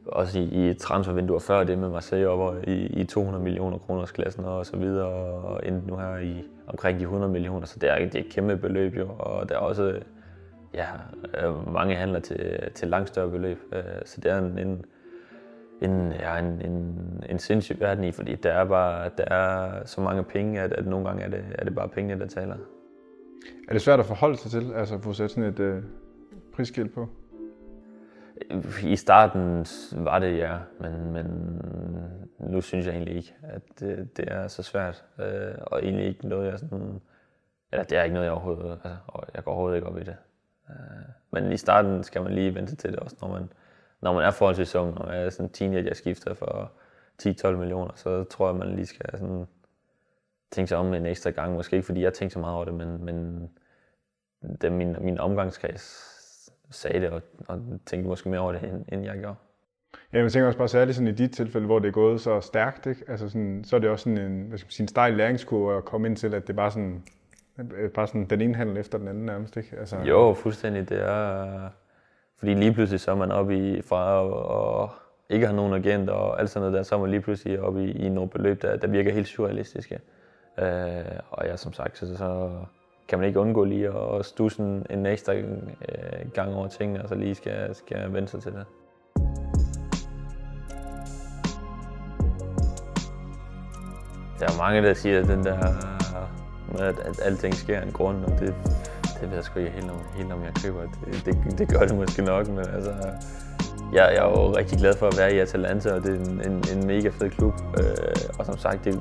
også 0.06 0.38
i, 0.38 0.70
i 0.70 0.75
transfervinduer 0.75 1.38
før 1.38 1.64
det 1.64 1.78
med 1.78 1.88
Marseille 1.88 2.28
op 2.28 2.54
i, 2.66 2.73
i 2.73 3.04
200 3.04 3.44
millioner 3.44 3.78
kroners 3.78 4.12
klassen 4.12 4.44
og 4.44 4.66
så 4.66 4.76
videre, 4.76 5.06
og 5.09 5.61
endte 5.66 5.88
nu 5.88 5.97
her 5.97 6.18
i 6.18 6.44
omkring 6.66 6.99
de 6.99 7.02
100 7.02 7.32
millioner, 7.32 7.66
så 7.66 7.78
det 7.78 7.90
er, 7.90 7.99
det 7.99 8.14
er 8.14 8.20
et 8.20 8.32
kæmpe 8.32 8.56
beløb 8.56 8.97
jo, 8.97 9.09
og 9.18 9.49
der 9.49 9.54
er 9.54 9.59
også 9.59 10.00
ja, 10.75 10.87
øh, 11.44 11.73
mange 11.75 11.94
handler 11.94 12.20
til, 12.20 12.59
til 12.75 12.88
langt 12.88 13.09
større 13.09 13.30
beløb. 13.30 13.59
Øh, 13.73 13.82
Så 14.04 14.20
det 14.20 14.30
er 14.32 14.38
en, 14.38 14.59
en, 14.59 14.85
en, 15.82 16.12
ja, 16.12 16.38
en, 16.38 16.60
en, 16.60 17.25
en 17.28 17.38
sindssyg 17.38 17.80
verden 17.80 18.04
i, 18.04 18.12
fordi 18.12 18.34
der 18.34 18.52
er, 18.52 18.64
bare, 18.64 19.10
der 19.18 19.25
er 19.25 19.84
så 19.84 20.00
mange 20.00 20.25
penge, 20.25 20.60
at, 20.60 20.72
at 20.72 20.87
nogle 20.87 21.06
gange 21.06 21.22
er 21.22 21.28
det, 21.28 21.44
er 21.58 21.64
det 21.64 21.75
bare 21.75 21.88
pengene, 21.88 22.20
der 22.20 22.26
taler. 22.26 22.56
Er 23.68 23.72
det 23.72 23.82
svært 23.82 24.00
at 24.00 24.06
forholde 24.06 24.37
sig 24.37 24.50
til, 24.50 24.72
altså 24.75 24.94
at 24.94 25.02
få 25.02 25.12
sat 25.12 25.30
sådan 25.30 25.44
et 25.44 25.60
øh, 25.60 25.82
prisskilt 26.54 26.94
på? 26.94 27.08
I 28.82 28.96
starten 28.96 29.66
var 29.92 30.18
det 30.18 30.38
ja, 30.38 30.58
men, 30.80 31.12
men 31.12 31.26
nu 32.38 32.60
synes 32.60 32.87
jeg 32.87 32.94
egentlig 32.94 33.16
ikke, 33.16 33.34
at 33.42 33.62
det, 33.80 34.16
det 34.16 34.25
er 34.28 34.49
så 34.49 34.62
svært. 34.62 35.04
Øh, 35.20 35.54
og 35.62 35.82
egentlig 35.82 36.06
ikke 36.06 36.28
noget, 36.28 36.50
jeg 36.50 36.58
sådan... 36.58 37.00
Eller 37.72 37.84
det 37.84 37.99
er 37.99 38.02
ikke 38.02 38.14
noget, 38.14 38.26
jeg 38.26 38.32
overhovedet... 38.32 38.70
Altså, 38.70 38.96
og 39.06 39.26
jeg 39.34 39.44
går 39.44 39.52
overhovedet 39.52 39.76
ikke 39.76 39.88
op 39.88 39.99
i 39.99 40.04
det. 40.04 40.16
Øh, 40.70 40.76
men 41.30 41.52
i 41.52 41.56
starten 41.56 42.02
skal 42.02 42.22
man 42.22 42.32
lige 42.32 42.54
vente 42.54 42.76
til 42.76 42.92
det 42.92 42.99
også, 42.99 43.16
når 43.20 43.28
man, 43.28 43.52
når 44.00 44.12
man 44.12 44.25
er 44.25 44.30
forholdsvis 44.30 44.75
ung. 44.75 44.95
Når 44.95 45.07
man 45.07 45.14
er 45.14 45.30
sådan 45.30 45.47
en 45.47 45.52
teenager 45.52 45.95
skifter 45.95 46.35
for 46.35 46.73
10-12 47.23 47.50
millioner, 47.50 47.92
så 47.95 48.25
tror 48.25 48.49
jeg, 48.49 48.57
man 48.57 48.75
lige 48.75 48.87
skal 48.87 49.19
sådan 49.19 49.47
tænke 50.50 50.69
sig 50.69 50.78
om 50.78 50.95
en 50.95 51.07
ekstra 51.07 51.30
gang. 51.30 51.54
Måske 51.54 51.76
ikke, 51.76 51.87
fordi 51.87 52.02
jeg 52.02 52.14
tænkte 52.14 52.33
så 52.33 52.38
meget 52.38 52.57
over 52.57 52.64
det, 52.64 52.75
men, 52.75 53.04
men 53.04 53.49
det, 54.61 54.73
min, 54.73 54.97
min 55.00 55.19
omgangskreds 55.19 56.11
sagde 56.71 57.00
det, 57.00 57.11
og, 57.11 57.23
og 57.49 57.62
tænkte 57.87 58.09
måske 58.09 58.28
mere 58.28 58.40
over 58.40 58.52
det, 58.52 58.62
end, 58.62 58.85
end 58.88 59.04
jeg 59.04 59.19
gjorde. 59.19 59.37
Ja, 60.12 60.23
jeg 60.23 60.33
tænker 60.33 60.47
også 60.47 60.59
bare 60.59 60.69
særligt 60.69 60.97
sådan 60.97 61.09
i 61.09 61.12
dit 61.12 61.33
tilfælde, 61.33 61.66
hvor 61.66 61.78
det 61.78 61.88
er 61.88 61.92
gået 61.92 62.21
så 62.21 62.40
stærkt, 62.40 62.87
ikke? 62.87 63.04
Altså 63.09 63.28
sådan, 63.28 63.64
så 63.64 63.76
er 63.76 63.80
det 63.80 63.90
også 63.90 64.02
sådan 64.02 64.19
en, 64.19 64.49
hvad 64.49 64.59
skal 64.59 64.66
man 64.66 64.71
sige, 64.71 64.85
en 64.85 64.88
stejl 64.88 65.14
læringskurve 65.14 65.76
at 65.76 65.85
komme 65.85 66.09
ind 66.09 66.16
til, 66.16 66.35
at 66.35 66.47
det 66.47 66.52
er 66.52 66.57
bare 66.57 66.71
sådan, 66.71 67.02
bare 67.95 68.07
sådan 68.07 68.26
den 68.26 68.40
ene 68.40 68.54
handel 68.54 68.76
efter 68.76 68.99
den 68.99 69.09
anden 69.09 69.26
nærmest, 69.26 69.57
ikke? 69.57 69.76
Altså, 69.78 69.97
Jo, 69.99 70.35
fuldstændig. 70.35 70.88
Det 70.88 70.99
er, 70.99 71.69
fordi 72.40 72.54
lige 72.54 72.73
pludselig 72.73 73.00
så 73.00 73.11
er 73.11 73.14
man 73.14 73.32
oppe 73.32 73.56
i, 73.56 73.82
fra 73.82 74.20
og, 74.20 74.80
og 74.80 74.90
ikke 75.28 75.47
har 75.47 75.54
nogen 75.54 75.75
agent 75.75 76.11
og 76.11 76.40
alt 76.40 76.50
sådan 76.50 76.61
noget 76.61 76.78
der, 76.78 76.82
så 76.82 76.94
er 76.94 76.99
man 76.99 77.11
lige 77.11 77.20
pludselig 77.20 77.61
oppe 77.61 77.85
i, 77.85 77.90
i 77.90 78.09
nogle 78.09 78.30
beløb, 78.30 78.62
der, 78.62 78.76
der 78.76 78.88
virker 78.88 79.12
helt 79.12 79.28
surrealistiske. 79.28 80.00
Øh, 80.59 81.04
og 81.30 81.47
ja, 81.47 81.56
som 81.56 81.73
sagt, 81.73 81.99
så, 81.99 82.16
så 82.16 82.50
kan 83.09 83.18
man 83.18 83.28
ikke 83.28 83.40
undgå 83.40 83.64
lige 83.64 83.88
at 83.88 84.25
stusse 84.25 84.62
en, 84.62 84.87
en 84.90 85.06
ekstra 85.06 85.35
øh, 85.35 85.44
gang 86.35 86.54
over 86.54 86.68
tingene, 86.68 87.02
og 87.02 87.09
så 87.09 87.14
lige 87.14 87.35
skal, 87.35 87.75
skal 87.75 88.12
vende 88.12 88.28
sig 88.28 88.42
til 88.42 88.52
det. 88.52 88.64
Der 94.40 94.47
er 94.47 94.59
mange, 94.59 94.82
der 94.82 94.94
siger, 94.94 95.20
at 95.20 95.28
den 95.28 95.44
der 95.44 95.59
med, 96.73 96.80
at, 96.80 96.99
at 96.99 97.20
alting 97.25 97.54
sker 97.54 97.80
af 97.80 97.87
en 97.87 97.92
grund, 97.92 98.25
og 98.25 98.30
det, 98.30 98.54
det 99.20 99.28
ved 99.28 99.36
jeg 99.36 99.45
sgu 99.45 99.58
ikke 99.58 99.71
helt 99.71 99.90
om, 99.90 100.00
helt 100.14 100.32
om 100.32 100.42
jeg 100.45 100.52
køber. 100.62 100.80
Det, 100.80 101.23
det, 101.25 101.58
det 101.58 101.68
gør 101.68 101.86
det 101.86 101.97
måske 101.97 102.23
nok, 102.23 102.49
men 102.49 102.58
altså, 102.58 102.90
jeg, 103.92 104.12
jeg 104.14 104.16
er 104.16 104.23
jo 104.23 104.56
rigtig 104.56 104.78
glad 104.78 104.97
for 104.97 105.06
at 105.06 105.18
være 105.18 105.34
i 105.34 105.38
Atalanta, 105.38 105.92
og 105.92 106.02
det 106.02 106.10
er 106.14 106.25
en, 106.30 106.52
en, 106.52 106.64
en 106.73 106.86
mega 106.86 107.08
fed 107.08 107.30
klub. 107.30 107.54
Øh, 107.78 108.38
og 108.38 108.47
som 108.47 108.58
sagt, 108.58 108.84
det, 108.84 108.95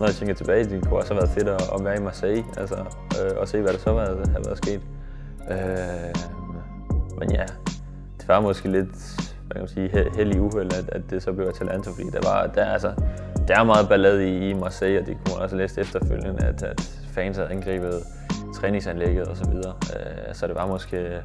når 0.00 0.06
jeg 0.06 0.14
tænker 0.14 0.34
tilbage, 0.34 0.64
det 0.64 0.84
kunne 0.84 0.98
også 0.98 1.14
have 1.14 1.22
været 1.22 1.30
fedt 1.30 1.48
at, 1.48 1.62
at 1.74 1.84
være 1.84 1.96
i 1.96 2.00
Marseille, 2.00 2.44
altså, 2.56 2.74
øh, 3.22 3.36
og 3.36 3.48
se, 3.48 3.60
hvad 3.60 3.72
der 3.72 3.78
så 3.78 3.92
var, 3.92 4.04
havde 4.04 4.44
været 4.46 4.58
sket. 4.58 4.80
Øh, 5.50 6.14
men 7.18 7.32
ja, 7.32 7.44
det 8.18 8.28
var 8.28 8.40
måske 8.40 8.68
lidt 8.68 9.20
hvad 9.50 9.54
kan 9.54 9.60
man 9.60 9.92
sige, 9.92 10.16
heldig 10.16 10.40
uheld, 10.40 10.72
at, 10.72 10.88
at 10.92 11.02
det 11.10 11.22
så 11.22 11.32
blev 11.32 11.46
Atalanta, 11.46 11.90
fordi 11.90 12.10
der, 12.10 12.20
var, 12.30 12.46
der, 12.46 12.64
altså, 12.64 12.92
der 13.48 13.60
er 13.60 13.64
meget 13.64 13.88
ballade 13.88 14.28
i, 14.28 14.50
i 14.50 14.52
Marseille, 14.52 15.00
og 15.00 15.06
det 15.06 15.16
kunne 15.16 15.34
man 15.34 15.42
også 15.42 15.56
læse 15.56 15.80
efterfølgende, 15.80 16.44
at, 16.44 16.62
at 16.62 16.80
fans 17.12 17.36
havde 17.36 17.50
angrebet 17.50 18.02
træningsanlægget 18.54 19.28
og 19.28 19.36
så 19.36 19.50
videre. 19.50 19.74
Øh, 19.96 20.34
så 20.34 20.46
det 20.46 20.54
var 20.54 20.66
måske 20.66 20.96
øh, 20.96 21.22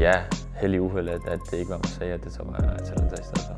ja, 0.00 0.12
heldig 0.54 0.82
uheld, 0.82 1.08
at, 1.08 1.20
at 1.28 1.40
det 1.50 1.58
ikke 1.58 1.70
var 1.70 1.76
Marseille, 1.76 2.14
at 2.14 2.24
det 2.24 2.32
så 2.32 2.42
var 2.44 2.74
Atalanta 2.78 3.14
i 3.14 3.24
stedet 3.24 3.40
for. 3.48 3.56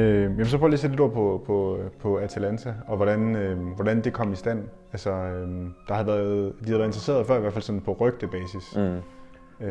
Øh, 0.00 0.22
jamen, 0.22 0.46
så 0.46 0.58
prøv 0.58 0.68
lige 0.68 0.74
at 0.74 0.80
sætte 0.80 0.96
lidt 0.96 1.00
ord 1.00 1.12
på, 1.12 1.42
på, 1.46 1.78
på 2.00 2.16
Atalanta, 2.16 2.74
og 2.86 2.96
hvordan, 2.96 3.36
øh, 3.36 3.58
hvordan 3.74 4.04
det 4.04 4.12
kom 4.12 4.32
i 4.32 4.36
stand. 4.36 4.68
Altså, 4.92 5.10
øh, 5.10 5.48
der 5.88 5.94
har 5.94 6.02
været, 6.02 6.52
de 6.64 6.70
har 6.70 6.76
været 6.78 6.88
interesseret 6.88 7.26
før, 7.26 7.36
i 7.36 7.40
hvert 7.40 7.52
fald 7.52 7.62
sådan 7.62 7.80
på 7.80 7.96
rygtebasis. 8.00 8.76
Mm. 8.76 8.98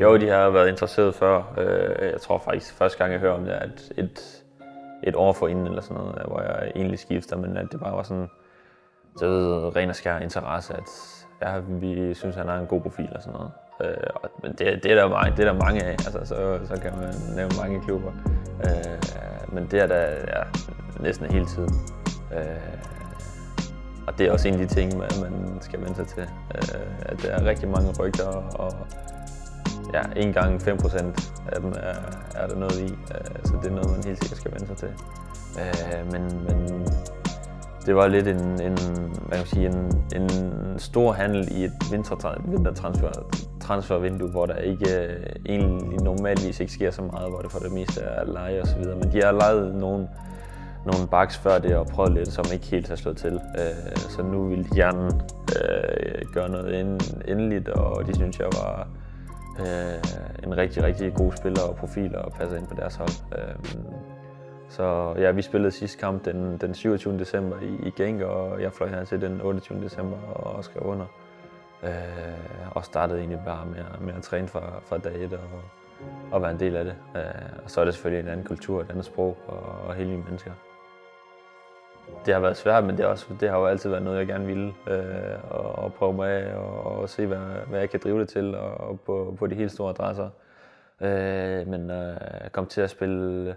Jo, 0.02 0.18
de 0.18 0.28
har 0.30 0.50
været 0.50 0.70
interesseret 0.70 1.16
før. 1.16 1.54
Øh, 1.58 2.12
Jeg 2.12 2.22
tror 2.22 2.38
faktisk, 2.38 2.74
første 2.74 2.98
gang 2.98 3.12
jeg 3.12 3.20
hører 3.20 3.34
om 3.34 3.44
det, 3.44 3.52
at 3.52 3.92
et, 3.98 4.44
et 5.04 5.16
år 5.16 5.34
forinden 5.34 5.68
eller 5.68 5.82
sådan 5.82 5.98
noget, 5.98 6.22
hvor 6.28 6.42
jeg 6.42 6.72
egentlig 6.76 7.00
skifter, 7.00 7.38
men 7.38 7.58
at 7.58 7.68
det 7.72 7.80
bare 7.80 7.94
var 7.98 8.04
sådan, 8.04 8.28
så 9.18 9.28
ved, 9.28 9.76
ren 9.76 9.90
og 9.90 9.96
skær 9.96 10.20
interesse, 10.20 10.74
at 10.74 10.90
ja, 11.42 11.60
vi 11.60 12.14
synes, 12.14 12.36
han 12.36 12.48
har 12.48 12.58
en 12.58 12.68
god 12.68 12.82
profil 12.82 13.10
og 13.16 13.22
sådan 13.22 13.34
noget. 13.34 13.52
Øh, 13.82 14.08
og, 14.16 14.30
men 14.44 14.52
det, 14.52 14.84
det, 14.84 14.92
er 14.92 14.96
der 14.96 15.10
mange, 15.10 15.32
det 15.32 15.40
er 15.40 15.52
der 15.54 15.60
mange 15.60 15.84
af, 15.84 15.92
altså, 15.92 16.20
så, 16.26 16.60
så 16.66 16.82
kan 16.82 16.92
man 16.98 17.14
nævne 17.36 17.56
mange 17.62 17.82
klubber. 17.82 18.12
Øh, 18.66 19.54
men 19.54 19.68
det 19.72 19.80
er 19.84 19.88
der 19.88 20.02
ja, 20.02 20.44
næsten 21.00 21.32
hele 21.32 21.46
tiden. 21.46 21.74
Øh, 22.34 22.76
og 24.08 24.18
det 24.18 24.28
er 24.28 24.32
også 24.32 24.48
en 24.48 24.54
af 24.54 24.60
de 24.60 24.74
ting, 24.74 24.98
man, 24.98 25.10
man 25.22 25.62
skal 25.62 25.82
vende 25.82 25.96
sig 25.96 26.08
til. 26.08 26.24
Øh, 26.56 26.86
at 27.02 27.22
der 27.22 27.32
er 27.32 27.46
rigtig 27.46 27.70
mange 27.70 27.94
rygter, 28.00 28.28
og 28.56 28.72
ja, 29.94 30.02
en 30.16 30.34
gang 30.34 30.62
5% 30.62 31.48
af 31.52 31.62
dem 31.62 31.74
er, 31.78 31.96
er 32.36 32.48
der 32.48 32.56
noget 32.56 32.80
i. 32.80 32.94
Øh, 32.94 33.36
så 33.44 33.54
det 33.64 33.72
er 33.72 33.76
noget, 33.76 33.92
man 33.92 34.04
helt 34.06 34.20
sikkert 34.24 34.38
skal 34.38 34.52
vende 34.52 34.68
sig 34.68 34.78
til. 34.78 34.92
Øh, 35.60 36.12
men, 36.12 36.22
men 36.48 36.88
det 37.86 37.96
var 37.96 38.08
lidt 38.08 38.28
en, 38.28 38.62
en, 38.62 38.78
hvad 39.28 39.32
kan 39.32 39.38
man 39.38 39.46
sige, 39.46 39.68
en, 39.68 40.22
en 40.22 40.30
stor 40.80 41.12
handel 41.12 41.48
i 41.52 41.64
et 41.64 41.74
vintertransfer 41.92 43.10
transfervindue, 43.66 44.30
hvor 44.30 44.46
der 44.46 44.56
ikke 44.56 45.06
øh, 45.06 45.26
egentlig 45.46 46.00
normalvis 46.02 46.60
ikke 46.60 46.74
sker 46.74 46.92
så 46.92 47.02
meget, 47.02 47.30
hvor 47.30 47.40
det 47.40 47.52
for 47.52 47.60
det 47.60 47.72
meste 47.72 48.02
er 48.02 48.26
leje 48.26 48.62
og 48.62 48.68
så 48.68 48.78
videre. 48.78 48.96
Men 48.96 49.12
de 49.12 49.22
har 49.24 49.32
lejet 49.32 49.76
nogle, 49.76 50.08
nogle 50.86 51.08
baks 51.12 51.38
før 51.38 51.60
det 51.60 51.76
og 51.76 51.88
prøvet 51.88 52.14
lidt, 52.14 52.28
som 52.28 52.46
ikke 52.54 52.66
helt 52.66 52.88
har 52.88 52.96
slået 52.96 53.18
til. 53.18 53.34
Øh, 53.34 53.96
så 53.98 54.24
nu 54.24 54.48
vil 54.48 54.64
de 54.64 54.76
gerne 54.76 55.06
øh, 55.62 56.22
gøre 56.34 56.50
noget 56.50 56.80
end, 56.80 57.00
endeligt, 57.28 57.70
og 57.70 58.08
de 58.08 58.16
synes 58.16 58.40
jeg 58.40 58.48
var 58.48 58.88
øh, 59.60 60.44
en 60.44 60.58
rigtig, 60.58 60.84
rigtig 60.84 61.14
god 61.14 61.32
spiller 61.38 61.62
og 61.62 61.76
profil 61.76 62.16
og 62.16 62.32
passer 62.32 62.58
ind 62.58 62.68
på 62.68 62.76
deres 62.76 62.96
hold. 62.96 63.10
Øh, 63.38 63.56
så 64.70 65.16
ja, 65.18 65.32
vi 65.32 65.42
spillede 65.42 65.72
sidste 65.72 66.00
kamp 66.00 66.26
den, 66.26 66.58
den 66.58 66.74
27. 66.74 67.20
december 67.20 67.60
i, 67.62 67.88
i 67.88 67.90
Genk, 67.90 68.22
og 68.22 68.62
jeg 68.62 68.74
fløj 68.74 68.90
her 68.90 69.04
til 69.04 69.22
den 69.22 69.42
28. 69.42 69.82
december 69.82 70.18
og 70.18 70.64
skrev 70.64 70.84
under. 70.84 71.06
Øh, 71.84 72.72
og 72.72 72.86
startede 72.86 73.20
egentlig 73.20 73.40
bare 73.46 73.66
med, 73.66 73.84
med 74.02 74.14
at 74.14 74.24
træne 74.24 74.48
fra, 74.48 74.62
fra 74.82 74.98
dag 74.98 75.24
et 75.24 75.34
og, 75.34 75.40
og 76.32 76.42
være 76.42 76.52
en 76.52 76.60
del 76.60 76.76
af 76.76 76.86
det. 76.86 76.96
Øh, 77.16 77.24
og 77.64 77.72
så 77.72 77.82
er 77.82 77.86
det 77.86 77.94
selvfølgelig 77.94 78.24
en 78.24 78.32
anden 78.32 78.46
kultur, 78.46 78.82
et 78.82 78.90
andet 78.90 79.06
sprog 79.06 79.38
og, 79.48 79.88
og 79.88 79.94
helt 79.96 80.10
nye 80.10 80.24
mennesker. 80.24 80.52
Det 82.26 82.34
har 82.34 82.42
været 82.42 82.58
svært, 82.58 82.84
men 82.84 82.98
det, 82.98 83.04
er 83.04 83.08
også, 83.08 83.26
det 83.40 83.50
har 83.50 83.58
jo 83.58 83.66
altid 83.66 83.90
været 83.90 84.04
noget, 84.04 84.20
jeg 84.20 84.28
gerne 84.28 84.46
ville. 84.46 84.74
Øh, 84.88 85.52
og, 85.52 85.76
og 85.76 85.94
prøve 85.94 86.14
mig 86.14 86.30
af 86.30 86.56
og, 86.56 86.84
og 86.84 87.10
se, 87.10 87.26
hvad, 87.26 87.38
hvad 87.68 87.80
jeg 87.80 87.90
kan 87.90 88.00
drive 88.04 88.20
det 88.20 88.30
til 88.30 88.56
og, 88.56 88.78
og 88.78 89.00
på, 89.00 89.36
på 89.40 89.48
de 89.48 89.56
helt 89.56 89.72
store 89.72 89.90
adresser. 89.90 90.30
Øh, 91.02 91.68
men 91.68 91.92
øh, 91.92 92.18
jeg 92.44 92.52
kom 92.52 92.66
til 92.66 92.82
at 92.82 92.90
spille 92.90 93.56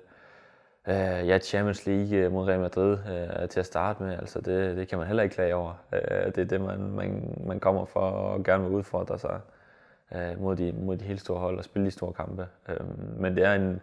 øh, 0.89 1.29
ja, 1.29 1.39
Champions 1.39 1.87
League 1.87 2.17
øh, 2.17 2.33
mod 2.33 2.49
Real 2.49 2.61
Madrid 2.61 2.93
øh, 2.93 3.49
til 3.49 3.61
at 3.61 3.67
starte 3.67 4.03
med. 4.03 4.13
Altså 4.13 4.41
det, 4.41 4.77
det 4.77 4.89
kan 4.89 4.99
man 4.99 5.07
heller 5.07 5.23
ikke 5.23 5.35
klage 5.35 5.55
over. 5.55 5.73
Øh, 5.93 6.27
det 6.27 6.39
er 6.39 6.45
det, 6.45 6.61
man, 6.61 6.81
man, 6.81 7.39
man 7.47 7.61
kommer 7.61 7.85
for 7.85 8.01
og 8.01 8.45
gerne 8.45 8.65
vil 8.65 8.73
udfordre 8.73 9.19
sig 9.19 9.41
øh, 10.15 10.43
mod, 10.43 10.57
de, 10.57 10.73
mod 10.73 10.97
de 10.97 11.05
helt 11.05 11.21
store 11.21 11.41
hold 11.41 11.59
og 11.59 11.65
spille 11.65 11.87
de 11.87 11.91
store 11.91 12.13
kampe. 12.13 12.47
Øh, 12.69 12.77
men 13.21 13.37
det 13.37 13.45
er 13.45 13.55
en, 13.55 13.81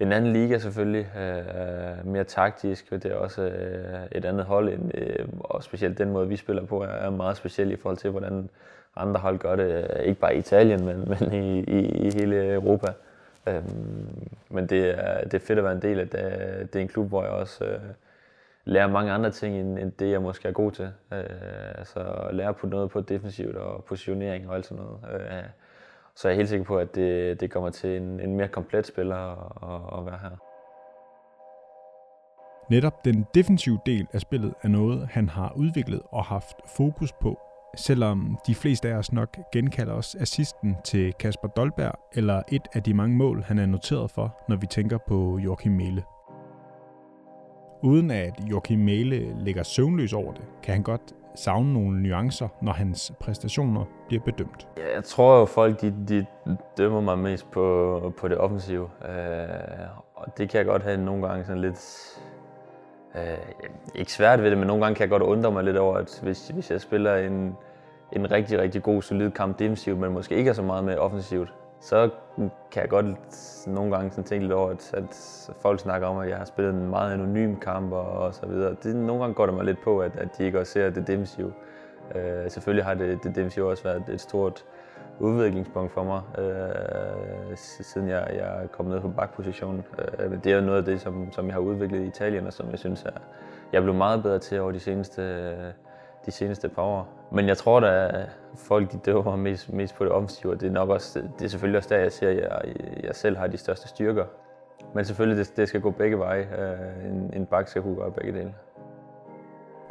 en 0.00 0.12
anden 0.12 0.32
liga 0.32 0.58
selvfølgelig, 0.58 1.08
øh, 1.16 2.06
mere 2.06 2.24
taktisk, 2.24 2.90
det 2.90 3.04
er 3.04 3.14
også 3.14 3.42
øh, 3.42 4.00
et 4.12 4.24
andet 4.24 4.44
hold, 4.44 4.68
end, 4.68 4.90
øh, 4.94 5.26
og 5.40 5.62
specielt 5.62 5.98
den 5.98 6.10
måde, 6.10 6.28
vi 6.28 6.36
spiller 6.36 6.66
på, 6.66 6.82
er 6.82 7.10
meget 7.10 7.36
speciel 7.36 7.72
i 7.72 7.76
forhold 7.76 7.96
til, 7.96 8.10
hvordan 8.10 8.48
andre 8.96 9.20
hold 9.20 9.38
gør 9.38 9.56
det, 9.56 9.90
øh, 9.90 10.02
ikke 10.04 10.20
bare 10.20 10.34
i 10.34 10.38
Italien, 10.38 10.84
men, 10.84 11.08
men 11.08 11.32
i, 11.32 11.60
i, 11.60 12.06
i 12.06 12.10
hele 12.14 12.52
Europa. 12.52 12.92
Øh, 13.46 13.64
men 14.48 14.66
det 14.66 14.90
er, 14.90 15.24
det 15.24 15.34
er 15.34 15.38
fedt 15.38 15.58
at 15.58 15.64
være 15.64 15.72
en 15.72 15.82
del 15.82 16.00
af 16.00 16.08
det. 16.08 16.24
Øh, 16.24 16.60
det 16.60 16.76
er 16.76 16.80
en 16.80 16.88
klub, 16.88 17.08
hvor 17.08 17.22
jeg 17.22 17.32
også 17.32 17.64
øh, 17.64 17.80
lærer 18.64 18.88
mange 18.88 19.12
andre 19.12 19.30
ting, 19.30 19.56
end, 19.56 19.78
end 19.78 19.92
det 19.92 20.10
jeg 20.10 20.22
måske 20.22 20.48
er 20.48 20.52
god 20.52 20.72
til. 20.72 20.92
Øh, 21.12 21.78
altså 21.78 22.28
lære 22.32 22.54
på 22.54 22.66
noget 22.66 22.90
på 22.90 23.00
defensivt 23.00 23.56
og 23.56 23.84
positionering 23.84 24.48
og 24.48 24.54
alt 24.54 24.66
sådan 24.66 24.84
noget. 24.84 25.20
Øh, 25.20 25.42
så 26.14 26.28
jeg 26.28 26.34
er 26.34 26.36
helt 26.36 26.48
sikker 26.48 26.64
på, 26.64 26.78
at 26.78 26.94
det, 26.94 27.40
det 27.40 27.50
kommer 27.50 27.70
til 27.70 27.96
en, 27.96 28.20
en 28.20 28.36
mere 28.36 28.48
komplet 28.48 28.86
spiller 28.86 29.16
at, 29.16 29.98
at 29.98 30.06
være 30.06 30.18
her. 30.22 30.36
Netop 32.70 33.04
den 33.04 33.26
defensive 33.34 33.78
del 33.86 34.06
af 34.12 34.20
spillet 34.20 34.54
er 34.62 34.68
noget, 34.68 35.08
han 35.10 35.28
har 35.28 35.52
udviklet 35.56 36.02
og 36.10 36.24
haft 36.24 36.56
fokus 36.76 37.12
på, 37.12 37.40
selvom 37.76 38.38
de 38.46 38.54
fleste 38.54 38.88
af 38.88 38.94
os 38.94 39.12
nok 39.12 39.36
genkalder 39.52 39.92
os 39.92 40.14
assisten 40.14 40.76
til 40.84 41.12
Kasper 41.12 41.48
Dolberg, 41.48 41.94
eller 42.12 42.42
et 42.48 42.68
af 42.74 42.82
de 42.82 42.94
mange 42.94 43.16
mål, 43.16 43.42
han 43.42 43.58
er 43.58 43.66
noteret 43.66 44.10
for, 44.10 44.36
når 44.48 44.56
vi 44.56 44.66
tænker 44.66 44.98
på 44.98 45.38
Joachim 45.38 45.72
Mæle. 45.72 46.02
Uden 47.82 48.10
at 48.10 48.40
Joachim 48.50 48.78
Mæle 48.78 49.44
ligger 49.44 49.62
søvnløs 49.62 50.12
over 50.12 50.32
det, 50.32 50.44
kan 50.62 50.74
han 50.74 50.82
godt 50.82 51.14
savne 51.34 51.72
nogle 51.72 52.02
nuancer, 52.02 52.48
når 52.62 52.72
hans 52.72 53.12
præstationer 53.20 53.84
bliver 54.08 54.22
bedømt? 54.22 54.68
Jeg 54.94 55.04
tror 55.04 55.38
jo, 55.38 55.44
folk 55.44 55.80
de, 55.80 55.94
de 56.08 56.26
dømmer 56.78 57.00
mig 57.00 57.18
mest 57.18 57.50
på, 57.50 58.12
på 58.18 58.28
det 58.28 58.38
offensive. 58.38 58.88
Øh, 59.08 59.08
og 60.14 60.38
det 60.38 60.48
kan 60.48 60.58
jeg 60.58 60.66
godt 60.66 60.82
have 60.82 61.04
nogle 61.04 61.28
gange 61.28 61.44
sådan 61.44 61.60
lidt... 61.60 61.78
Øh, 63.14 63.38
ikke 63.94 64.12
svært 64.12 64.42
ved 64.42 64.50
det, 64.50 64.58
men 64.58 64.66
nogle 64.66 64.82
gange 64.82 64.94
kan 64.94 65.02
jeg 65.02 65.10
godt 65.10 65.22
undre 65.22 65.52
mig 65.52 65.64
lidt 65.64 65.76
over, 65.76 65.96
at 65.96 66.20
hvis, 66.22 66.48
hvis 66.48 66.70
jeg 66.70 66.80
spiller 66.80 67.16
en, 67.16 67.56
en 68.12 68.30
rigtig, 68.30 68.58
rigtig 68.58 68.82
god, 68.82 69.02
solid 69.02 69.30
kamp 69.30 69.58
defensivt, 69.58 69.98
men 69.98 70.12
måske 70.12 70.34
ikke 70.34 70.50
er 70.50 70.54
så 70.54 70.62
meget 70.62 70.84
med 70.84 70.96
offensivt, 70.96 71.52
så 71.80 72.10
kan 72.70 72.82
jeg 72.82 72.88
godt 72.88 73.06
nogle 73.66 73.96
gange 73.96 74.10
sådan 74.10 74.24
tænke 74.24 74.44
lidt 74.44 74.52
over, 74.52 74.70
at, 74.70 74.94
at 74.94 75.50
folk 75.60 75.80
snakker 75.80 76.08
om, 76.08 76.18
at 76.18 76.28
jeg 76.28 76.36
har 76.36 76.44
spillet 76.44 76.74
en 76.74 76.90
meget 76.90 77.12
anonym 77.12 77.56
kamp 77.56 77.92
og, 77.92 78.06
og 78.06 78.34
så 78.34 78.46
videre. 78.46 78.76
Det, 78.82 78.96
nogle 78.96 79.22
gange 79.22 79.34
går 79.34 79.46
det 79.46 79.54
mig 79.54 79.64
lidt 79.64 79.82
på, 79.84 79.98
at, 79.98 80.16
at 80.16 80.28
de 80.38 80.44
ikke 80.44 80.60
også 80.60 80.72
ser 80.72 80.90
det 80.90 81.06
defensive. 81.06 81.52
Øh, 82.14 82.50
selvfølgelig 82.50 82.84
har 82.84 82.94
det, 82.94 83.18
det 83.22 83.36
defensive 83.36 83.70
også 83.70 83.82
været 83.82 84.02
et 84.08 84.20
stort 84.20 84.64
udviklingspunkt 85.18 85.92
for 85.92 86.04
mig, 86.04 86.22
øh, 86.38 87.56
siden 87.56 88.08
jeg, 88.08 88.26
jeg 88.32 88.62
er 88.62 88.66
kommet 88.66 88.94
ned 88.94 89.00
på 89.00 89.08
bakpositionen. 89.08 89.84
Øh, 90.18 90.44
det 90.44 90.52
er 90.52 90.60
noget 90.60 90.78
af 90.78 90.84
det, 90.84 91.00
som, 91.00 91.32
som 91.32 91.46
jeg 91.46 91.54
har 91.54 91.60
udviklet 91.60 92.00
i 92.00 92.06
Italien, 92.06 92.46
og 92.46 92.52
som 92.52 92.70
jeg 92.70 92.78
synes, 92.78 93.02
er, 93.02 93.10
jeg 93.72 93.78
er 93.78 93.82
blevet 93.82 93.98
meget 93.98 94.22
bedre 94.22 94.38
til 94.38 94.60
over 94.60 94.72
de 94.72 94.80
seneste 94.80 95.54
de 96.26 96.30
seneste 96.30 96.68
par 96.68 96.82
år. 96.82 97.08
Men 97.32 97.48
jeg 97.48 97.56
tror 97.56 97.80
at 97.80 98.28
folk 98.54 98.92
de 98.92 98.98
døver 98.98 99.36
mest, 99.36 99.72
mest 99.72 99.94
på 99.94 100.04
det 100.04 100.12
offensive, 100.12 100.52
og 100.52 100.60
det 100.60 100.66
er 100.66 100.72
nok 100.72 100.88
også, 100.88 101.22
det 101.38 101.44
er 101.44 101.48
selvfølgelig 101.48 101.78
også 101.78 101.88
der, 101.94 102.00
jeg 102.00 102.12
ser, 102.12 102.28
at 102.28 102.36
jeg, 102.36 102.74
jeg 103.02 103.14
selv 103.14 103.36
har 103.36 103.46
de 103.46 103.56
største 103.56 103.88
styrker. 103.88 104.24
Men 104.94 105.04
selvfølgelig, 105.04 105.46
det, 105.46 105.56
det 105.56 105.68
skal 105.68 105.80
gå 105.80 105.90
begge 105.90 106.18
veje. 106.18 106.48
Øh, 106.58 107.10
en, 107.10 107.30
en 107.34 107.46
bak 107.46 107.68
skal 107.68 107.82
kunne 107.82 107.96
gøre 107.96 108.10
begge 108.10 108.32
dele. 108.32 108.54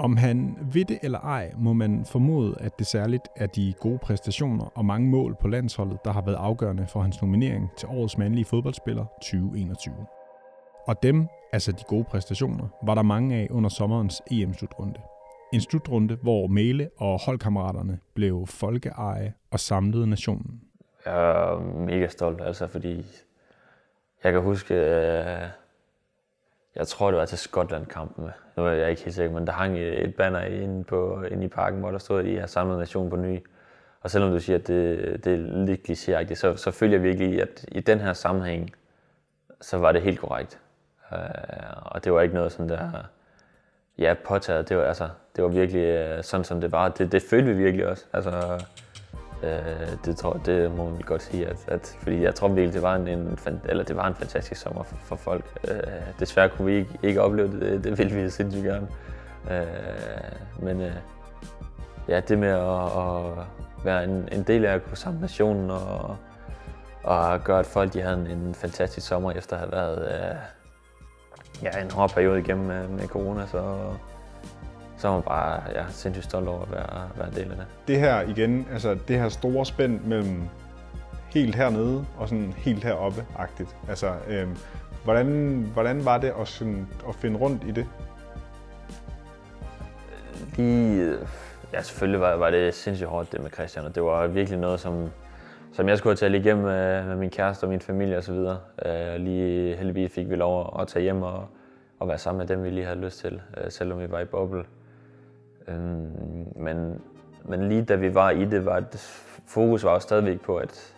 Om 0.01 0.17
han 0.17 0.57
ved 0.73 0.85
det 0.85 0.99
eller 1.03 1.19
ej, 1.19 1.51
må 1.57 1.73
man 1.73 2.05
formode, 2.05 2.55
at 2.59 2.79
det 2.79 2.87
særligt 2.87 3.27
er 3.35 3.47
de 3.47 3.73
gode 3.79 3.99
præstationer 3.99 4.65
og 4.75 4.85
mange 4.85 5.09
mål 5.09 5.35
på 5.41 5.47
landsholdet, 5.47 6.05
der 6.05 6.11
har 6.11 6.21
været 6.21 6.35
afgørende 6.35 6.87
for 6.87 7.01
hans 7.01 7.21
nominering 7.21 7.71
til 7.77 7.87
årets 7.91 8.17
mandlige 8.17 8.45
fodboldspiller 8.45 9.05
2021. 9.21 9.95
Og 10.87 11.03
dem, 11.03 11.27
altså 11.53 11.71
de 11.71 11.83
gode 11.87 12.03
præstationer, 12.03 12.67
var 12.85 12.95
der 12.95 13.01
mange 13.01 13.35
af 13.35 13.47
under 13.51 13.69
sommerens 13.69 14.21
EM-slutrunde. 14.31 14.99
En 15.53 15.61
slutrunde, 15.61 16.15
hvor 16.15 16.47
Mæle 16.47 16.89
og 16.97 17.19
holdkammeraterne 17.25 17.99
blev 18.15 18.47
folkeeje 18.47 19.33
og 19.51 19.59
samlede 19.59 20.07
nationen. 20.07 20.61
Jeg 21.05 21.31
er 21.31 21.59
mega 21.59 22.07
stolt, 22.07 22.41
altså, 22.41 22.67
fordi 22.67 23.05
jeg 24.23 24.31
kan 24.31 24.41
huske, 24.41 24.73
øh, 24.73 25.60
jeg 26.75 26.87
tror, 26.87 27.11
det 27.11 27.19
var 27.19 27.25
til 27.25 27.37
Skotland-kampen. 27.37 28.29
Nu 28.57 28.65
er 28.65 28.71
jeg 28.71 28.89
ikke 28.89 29.03
helt 29.03 29.15
sikker, 29.15 29.33
men 29.33 29.47
der 29.47 29.53
hang 29.53 29.77
et 29.79 30.15
banner 30.15 30.41
inde, 30.41 30.83
på, 30.83 31.23
inde 31.31 31.45
i 31.45 31.47
parken, 31.47 31.79
hvor 31.79 31.91
der 31.91 31.97
stod, 31.97 32.19
at 32.19 32.25
I 32.25 32.35
har 32.35 32.47
samlet 32.47 32.79
nationen 32.79 33.09
på 33.09 33.15
ny. 33.15 33.39
Og 34.01 34.11
selvom 34.11 34.31
du 34.31 34.39
siger, 34.39 34.57
at 34.57 34.67
det, 34.67 35.25
det 35.25 35.33
er 35.33 35.65
lidt 35.65 35.89
klichéagtigt, 35.89 36.35
så, 36.35 36.55
så 36.55 36.71
følger 36.71 36.97
jeg 36.97 37.03
virkelig, 37.03 37.41
at 37.41 37.65
i 37.67 37.79
den 37.79 37.99
her 37.99 38.13
sammenhæng, 38.13 38.71
så 39.61 39.77
var 39.77 39.91
det 39.91 40.01
helt 40.01 40.19
korrekt. 40.19 40.59
Uh, 41.11 41.17
og 41.81 42.03
det 42.03 42.13
var 42.13 42.21
ikke 42.21 42.35
noget 42.35 42.51
sådan 42.51 42.69
der 42.69 43.03
ja, 43.97 44.15
påtaget. 44.25 44.69
Det 44.69 44.77
var, 44.77 44.83
altså, 44.83 45.09
det 45.35 45.43
var 45.43 45.49
virkelig 45.49 45.81
øh, 45.81 46.23
sådan, 46.23 46.43
som 46.43 46.61
det 46.61 46.71
var. 46.71 46.89
Det, 46.89 47.11
det 47.11 47.21
følte 47.29 47.47
vi 47.47 47.63
virkelig 47.63 47.87
også. 47.87 48.05
Altså, 48.13 48.61
øh, 49.43 49.97
det, 50.05 50.17
tror, 50.17 50.33
det 50.33 50.71
må 50.75 50.89
man 50.89 51.01
godt 51.01 51.23
sige. 51.23 51.47
At, 51.47 51.57
at, 51.67 51.97
fordi 52.01 52.21
jeg 52.21 52.35
tror 52.35 52.47
virkelig, 52.47 52.73
det 52.73 52.81
var 52.81 52.95
en, 52.95 53.07
en, 53.07 53.39
eller 53.65 53.83
det 53.83 53.95
var 53.95 54.07
en 54.07 54.15
fantastisk 54.15 54.61
sommer 54.61 54.83
for, 54.83 54.95
for 54.95 55.15
folk. 55.15 55.45
Øh, 55.67 55.77
desværre 56.19 56.49
kunne 56.49 56.65
vi 56.65 56.75
ikke, 56.75 56.99
ikke 57.03 57.21
opleve 57.21 57.59
det. 57.59 57.83
Det 57.83 57.97
ville 57.97 58.15
vi 58.15 58.29
sindssygt 58.29 58.65
gerne. 58.65 58.87
Øh, 59.51 60.63
men 60.63 60.81
øh, 60.81 60.95
ja, 62.07 62.19
det 62.19 62.37
med 62.37 62.49
at, 62.49 62.85
at 62.85 63.45
være 63.83 64.03
en, 64.03 64.29
en 64.31 64.43
del 64.43 64.65
af 64.65 64.73
at 64.73 64.83
kunne 64.85 64.97
samle 64.97 65.21
nationen 65.21 65.71
og, 65.71 66.17
og 67.03 67.43
gøre, 67.43 67.59
at 67.59 67.65
folk 67.65 67.93
de 67.93 68.01
havde 68.01 68.15
en, 68.17 68.27
en 68.27 68.55
fantastisk 68.55 69.07
sommer 69.07 69.31
efter 69.31 69.55
at 69.55 69.59
have 69.59 69.71
været 69.71 70.13
øh, 70.13 70.35
ja, 71.63 71.81
en 71.81 71.91
hård 71.91 72.13
periode 72.13 72.39
igennem 72.39 72.65
med, 72.65 72.87
med 72.87 73.07
corona, 73.07 73.47
så, 73.47 73.75
så 75.01 75.07
er 75.07 75.13
man 75.13 75.21
bare 75.21 75.61
ja, 75.75 75.85
sindssygt 75.89 76.25
stolt 76.25 76.47
over 76.47 76.61
at 76.61 76.71
være, 76.71 77.09
være 77.15 77.27
en 77.27 77.35
del 77.35 77.51
af 77.51 77.57
det. 77.57 77.65
Det 77.87 77.99
her 77.99 78.21
igen, 78.21 78.67
altså 78.71 78.97
det 79.07 79.19
her 79.19 79.29
store 79.29 79.65
spænd 79.65 80.01
mellem 80.01 80.41
helt 81.29 81.55
hernede 81.55 82.05
og 82.17 82.29
sådan 82.29 82.53
helt 82.57 82.83
heroppe-agtigt. 82.83 83.75
Altså, 83.89 84.13
øhm, 84.27 84.55
hvordan, 85.03 85.27
hvordan 85.73 86.05
var 86.05 86.17
det 86.17 86.33
at, 86.39 86.47
sådan, 86.47 86.87
at 87.09 87.15
finde 87.15 87.39
rundt 87.39 87.63
i 87.63 87.71
det? 87.71 87.87
Lige, 90.57 91.15
ja, 91.73 91.81
selvfølgelig 91.81 92.21
var, 92.21 92.35
var 92.35 92.49
det 92.49 92.73
sindssygt 92.73 93.09
hårdt 93.09 93.31
det 93.31 93.41
med 93.41 93.51
Christian, 93.51 93.85
og 93.85 93.95
det 93.95 94.03
var 94.03 94.27
virkelig 94.27 94.59
noget, 94.59 94.79
som, 94.79 95.09
som 95.73 95.89
jeg 95.89 95.97
skulle 95.97 96.11
have 96.11 96.29
talt 96.29 96.45
igennem 96.45 96.65
med, 96.65 97.03
med 97.05 97.15
min 97.15 97.29
kæreste 97.29 97.63
og 97.63 97.69
min 97.69 97.81
familie 97.81 98.17
osv. 98.17 98.33
Uh, 98.33 99.15
lige 99.17 99.75
heldigvis 99.75 100.13
fik 100.13 100.29
vi 100.29 100.35
lov 100.35 100.79
at 100.79 100.87
tage 100.87 101.03
hjem 101.03 101.23
og, 101.23 101.47
og 101.99 102.07
være 102.07 102.17
sammen 102.17 102.37
med 102.37 102.47
dem, 102.47 102.63
vi 102.63 102.69
lige 102.69 102.85
havde 102.85 102.99
lyst 102.99 103.19
til, 103.19 103.33
uh, 103.33 103.69
selvom 103.69 103.99
vi 103.99 104.11
var 104.11 104.19
i 104.19 104.25
boble. 104.25 104.63
Uh, 105.67 105.73
men, 106.63 107.01
men 107.45 107.69
lige 107.69 107.85
da 107.85 107.95
vi 107.95 108.15
var 108.15 108.29
i 108.29 108.45
det, 108.45 108.65
var 108.65 108.79
det, 108.79 108.99
fokus 109.47 109.83
var 109.83 109.89
også 109.89 110.05
stadigvæk 110.05 110.41
på, 110.41 110.57
at 110.57 110.95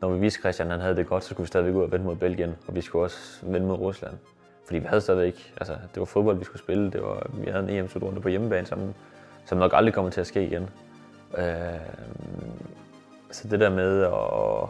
når 0.00 0.10
vi 0.10 0.18
viste 0.18 0.40
Christian, 0.40 0.70
han 0.70 0.80
havde 0.80 0.96
det 0.96 1.06
godt, 1.06 1.24
så 1.24 1.30
skulle 1.30 1.44
vi 1.44 1.48
stadigvæk 1.48 1.74
ud 1.74 1.82
og 1.82 1.92
vende 1.92 2.04
mod 2.04 2.16
Belgien, 2.16 2.54
og 2.66 2.74
vi 2.74 2.80
skulle 2.80 3.04
også 3.04 3.46
vende 3.46 3.66
mod 3.66 3.78
Rusland. 3.78 4.14
Fordi 4.66 4.78
vi 4.78 4.86
havde 4.86 5.00
stadigvæk, 5.00 5.54
altså 5.56 5.72
det 5.72 6.00
var 6.00 6.04
fodbold, 6.04 6.38
vi 6.38 6.44
skulle 6.44 6.62
spille, 6.62 6.90
det 6.90 7.02
var, 7.02 7.26
vi 7.34 7.50
havde 7.50 7.64
en 7.64 7.70
EM-slutrunde 7.70 8.20
på 8.20 8.28
hjemmebane, 8.28 8.66
som, 8.66 8.94
som 9.44 9.58
nok 9.58 9.72
aldrig 9.74 9.94
kommer 9.94 10.10
til 10.10 10.20
at 10.20 10.26
ske 10.26 10.46
igen. 10.46 10.68
Øh, 11.38 11.44
så 13.30 13.48
det 13.48 13.60
der 13.60 13.70
med 13.70 14.02
at, 14.02 14.68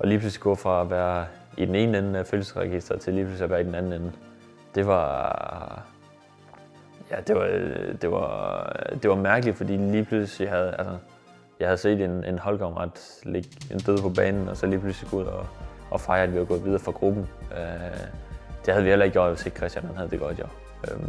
at 0.00 0.08
lige 0.08 0.18
pludselig 0.18 0.42
gå 0.42 0.54
fra 0.54 0.80
at 0.80 0.90
være 0.90 1.26
i 1.56 1.64
den 1.64 1.74
ene 1.74 1.98
ende 1.98 2.18
af 2.18 2.26
følelsesregisteret 2.26 3.00
til 3.00 3.14
lige 3.14 3.24
pludselig 3.24 3.44
at 3.44 3.50
være 3.50 3.60
i 3.60 3.64
den 3.64 3.74
anden 3.74 3.92
ende, 3.92 4.12
det 4.74 4.86
var, 4.86 5.86
ja, 7.10 7.16
det 7.26 7.36
var, 7.36 7.46
det 8.02 8.10
var, 8.10 8.72
det 9.02 9.10
var 9.10 9.16
mærkeligt, 9.16 9.56
fordi 9.56 9.76
lige 9.76 10.04
pludselig 10.04 10.50
havde, 10.50 10.74
altså, 10.78 10.96
jeg 11.60 11.68
havde 11.68 11.78
set 11.78 12.00
en, 12.00 12.24
en 12.24 12.38
holdkammerat 12.38 13.20
ligge 13.22 13.48
en 13.70 13.78
død 13.78 13.98
på 13.98 14.08
banen, 14.08 14.48
og 14.48 14.56
så 14.56 14.66
lige 14.66 14.80
pludselig 14.80 15.10
gå 15.10 15.16
ud 15.16 15.24
og, 15.24 15.46
og 15.90 16.00
fejre, 16.00 16.22
at 16.22 16.34
vi 16.34 16.38
var 16.38 16.44
gået 16.44 16.64
videre 16.64 16.78
fra 16.78 16.92
gruppen. 16.92 17.28
Øh, 17.52 18.00
det 18.66 18.74
havde 18.74 18.84
vi 18.84 18.90
heller 18.90 19.04
ikke 19.04 19.12
gjort, 19.12 19.30
hvis 19.30 19.46
ikke 19.46 19.56
Christian 19.56 19.84
han 19.84 19.96
havde 19.96 20.10
det 20.10 20.20
godt, 20.20 20.38
jo. 20.38 20.44
Øh, 20.84 21.00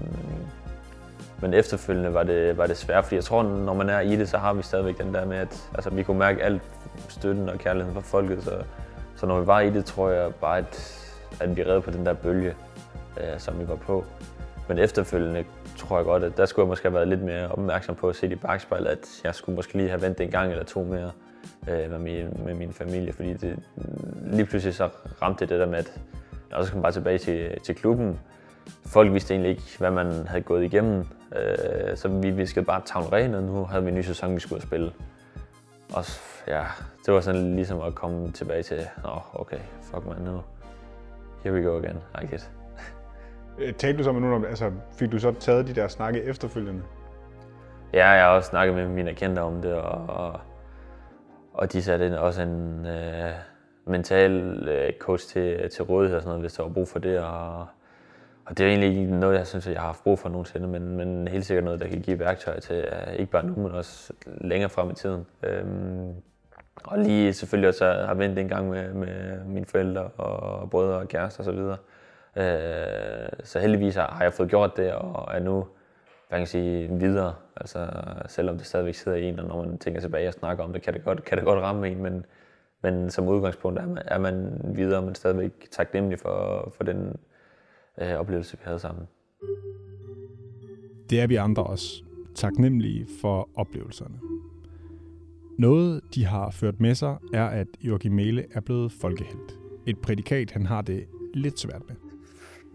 men 1.41 1.53
efterfølgende 1.53 2.13
var 2.13 2.23
det, 2.23 2.57
var 2.57 2.67
det 2.67 2.77
svært, 2.77 3.03
fordi 3.03 3.15
jeg 3.15 3.23
tror, 3.23 3.43
når 3.43 3.73
man 3.73 3.89
er 3.89 3.99
i 3.99 4.15
det, 4.15 4.29
så 4.29 4.37
har 4.37 4.53
vi 4.53 4.61
stadigvæk 4.61 4.97
den 4.97 5.13
der 5.13 5.25
med, 5.25 5.37
at 5.37 5.69
altså, 5.75 5.89
vi 5.89 6.03
kunne 6.03 6.19
mærke 6.19 6.43
alt 6.43 6.61
støtten 7.09 7.49
og 7.49 7.57
kærligheden 7.59 7.93
fra 7.93 8.01
folket. 8.01 8.43
Så, 8.43 8.51
så 9.15 9.25
når 9.25 9.39
vi 9.39 9.47
var 9.47 9.59
i 9.59 9.69
det, 9.69 9.85
tror 9.85 10.09
jeg 10.09 10.33
bare, 10.33 10.57
at, 10.57 11.01
at 11.39 11.57
vi 11.57 11.63
redde 11.63 11.81
på 11.81 11.91
den 11.91 12.05
der 12.05 12.13
bølge, 12.13 12.55
øh, 13.17 13.39
som 13.39 13.59
vi 13.59 13.67
var 13.67 13.75
på. 13.75 14.05
Men 14.67 14.77
efterfølgende 14.77 15.43
tror 15.79 15.97
jeg 15.97 16.05
godt, 16.05 16.23
at 16.23 16.37
der 16.37 16.45
skulle 16.45 16.63
jeg 16.63 16.69
måske 16.69 16.83
have 16.83 16.93
været 16.93 17.07
lidt 17.07 17.21
mere 17.21 17.47
opmærksom 17.47 17.95
på 17.95 18.09
at 18.09 18.15
se 18.15 18.27
i 18.27 18.35
bagspejlet, 18.35 18.87
at 18.87 19.21
jeg 19.23 19.35
skulle 19.35 19.55
måske 19.55 19.73
lige 19.77 19.89
have 19.89 20.01
ventet 20.01 20.23
en 20.23 20.31
gang 20.31 20.51
eller 20.51 20.63
to 20.63 20.83
mere 20.83 21.11
øh, 21.69 21.91
med, 21.91 21.99
min, 21.99 22.43
med 22.45 22.53
min 22.53 22.73
familie, 22.73 23.13
fordi 23.13 23.33
det, 23.33 23.59
lige 24.23 24.45
pludselig 24.45 24.75
så 24.75 24.89
ramte 25.21 25.39
det 25.39 25.49
det 25.49 25.59
der 25.59 25.65
med, 25.65 25.77
at 25.77 26.01
jeg 26.49 26.57
også 26.57 26.71
kom 26.71 26.81
bare 26.81 26.91
tilbage 26.91 27.17
til, 27.17 27.59
til 27.59 27.75
klubben. 27.75 28.19
Folk 28.85 29.13
vidste 29.13 29.33
egentlig 29.33 29.49
ikke, 29.49 29.75
hvad 29.79 29.91
man 29.91 30.27
havde 30.27 30.43
gået 30.43 30.63
igennem, 30.63 31.05
øh, 31.35 31.97
så 31.97 32.07
vi, 32.07 32.29
vi 32.29 32.45
skal 32.45 32.65
bare 32.65 32.81
tavle 32.85 33.11
ren, 33.11 33.35
og 33.35 33.43
nu 33.43 33.63
havde 33.63 33.83
vi 33.83 33.89
en 33.89 33.95
ny 33.95 34.01
sæson, 34.01 34.35
vi 34.35 34.39
skulle 34.39 34.61
spille. 34.61 34.91
Og 35.93 36.03
ja, 36.47 36.63
det 37.05 37.13
var 37.13 37.21
sådan 37.21 37.55
ligesom 37.55 37.81
at 37.81 37.95
komme 37.95 38.31
tilbage 38.31 38.63
til, 38.63 38.79
åh, 39.05 39.17
oh, 39.17 39.41
okay, 39.41 39.59
fuck 39.81 40.05
man 40.05 40.21
nu. 40.21 40.41
here 41.43 41.53
we 41.53 41.61
go 41.61 41.77
again, 41.77 42.01
I 42.15 42.25
guess. 42.25 42.58
Øh, 43.61 43.73
talte 43.73 43.97
du 43.97 44.03
så 44.03 44.11
med 44.11 44.21
nogen 44.21 44.35
om, 44.35 44.45
altså 44.45 44.71
fik 44.91 45.11
du 45.11 45.19
så 45.19 45.33
taget 45.39 45.67
de 45.67 45.75
der 45.75 45.87
snakke 45.87 46.23
efterfølgende? 46.23 46.81
Ja, 47.93 48.09
jeg 48.09 48.23
har 48.23 48.31
også 48.31 48.49
snakket 48.49 48.75
med 48.75 48.87
mine 48.87 49.13
kendte 49.13 49.39
om 49.39 49.61
det, 49.61 49.73
og, 49.73 50.05
og, 50.07 50.39
og 51.53 51.73
de 51.73 51.83
satte 51.83 52.07
en, 52.07 52.13
også 52.13 52.41
en 52.41 52.85
øh, 52.85 53.31
mental 53.85 54.33
øh, 54.69 54.93
coach 54.99 55.27
til, 55.27 55.69
til 55.69 55.83
rådighed 55.83 56.15
og 56.15 56.21
sådan 56.21 56.29
noget, 56.29 56.43
hvis 56.43 56.53
der 56.53 56.63
var 56.63 56.69
brug 56.69 56.87
for 56.87 56.99
det. 56.99 57.19
Og, 57.19 57.67
og 58.45 58.57
det 58.57 58.59
er 58.59 58.67
egentlig 58.67 58.89
ikke 58.89 59.19
noget, 59.19 59.37
jeg 59.37 59.47
synes, 59.47 59.67
jeg 59.67 59.79
har 59.79 59.85
haft 59.85 60.03
brug 60.03 60.19
for 60.19 60.29
nogensinde, 60.29 60.67
men, 60.67 60.97
men 60.97 61.27
helt 61.27 61.45
sikkert 61.45 61.63
noget, 61.63 61.79
der 61.79 61.87
kan 61.87 62.01
give 62.01 62.19
værktøj 62.19 62.59
til, 62.59 62.85
uh, 62.91 63.13
ikke 63.13 63.31
bare 63.31 63.45
nu, 63.45 63.53
men 63.55 63.71
også 63.71 64.13
længere 64.25 64.69
frem 64.69 64.89
i 64.89 64.93
tiden. 64.93 65.25
Øhm, 65.43 66.13
og 66.83 66.99
lige 66.99 67.33
selvfølgelig 67.33 67.67
også 67.67 67.85
har 67.85 68.13
ventet 68.13 68.41
en 68.41 68.49
gang 68.49 68.69
med, 68.69 68.93
med 68.93 69.43
mine 69.45 69.65
forældre 69.65 70.01
og 70.01 70.69
brødre 70.69 70.97
og 70.97 71.07
kærester 71.07 71.43
osv. 71.43 71.57
Så, 71.57 71.75
øh, 72.35 73.29
så 73.43 73.59
heldigvis 73.59 73.95
har 73.95 74.19
jeg 74.21 74.33
fået 74.33 74.49
gjort 74.49 74.77
det, 74.77 74.93
og 74.93 75.35
er 75.35 75.39
nu 75.39 75.65
hvad 76.29 76.39
kan 76.39 76.47
sige, 76.47 76.99
videre. 76.99 77.33
Altså, 77.55 77.89
selvom 78.27 78.57
det 78.57 78.65
stadigvæk 78.65 78.95
sidder 78.95 79.17
i 79.17 79.23
en, 79.23 79.39
og 79.39 79.47
når 79.47 79.65
man 79.65 79.77
tænker 79.77 80.01
tilbage 80.01 80.27
og 80.27 80.33
snakker 80.33 80.63
om 80.63 80.73
det, 80.73 80.81
kan 80.81 80.93
det 80.93 81.03
godt, 81.03 81.23
kan 81.23 81.37
det 81.37 81.45
godt 81.45 81.59
ramme 81.59 81.89
en, 81.89 82.01
men, 82.03 82.25
men 82.83 83.09
som 83.09 83.27
udgangspunkt 83.27 83.79
er 83.79 83.87
man, 83.87 84.03
er 84.05 84.19
man 84.19 84.61
videre, 84.75 85.01
men 85.01 85.15
stadigvæk 85.15 85.51
taknemmelig 85.71 86.19
for, 86.19 86.69
for 86.77 86.83
den 86.83 87.15
øh, 88.01 88.13
oplevelse, 88.13 88.57
vi 88.57 88.61
havde 88.63 88.79
sammen. 88.79 89.07
Det 91.09 91.21
er 91.21 91.27
vi 91.27 91.35
andre 91.35 91.63
også 91.63 92.03
taknemmelige 92.35 93.07
for 93.21 93.49
oplevelserne. 93.55 94.19
Noget, 95.59 96.01
de 96.15 96.25
har 96.25 96.51
ført 96.51 96.79
med 96.79 96.95
sig, 96.95 97.17
er, 97.33 97.45
at 97.45 97.67
Joachim 97.81 98.11
Mæle 98.11 98.45
er 98.53 98.59
blevet 98.59 98.91
folkehelt. 98.91 99.59
Et 99.87 99.97
prædikat, 99.97 100.51
han 100.51 100.65
har 100.65 100.81
det 100.81 101.05
lidt 101.33 101.59
svært 101.59 101.81
med. 101.87 102.08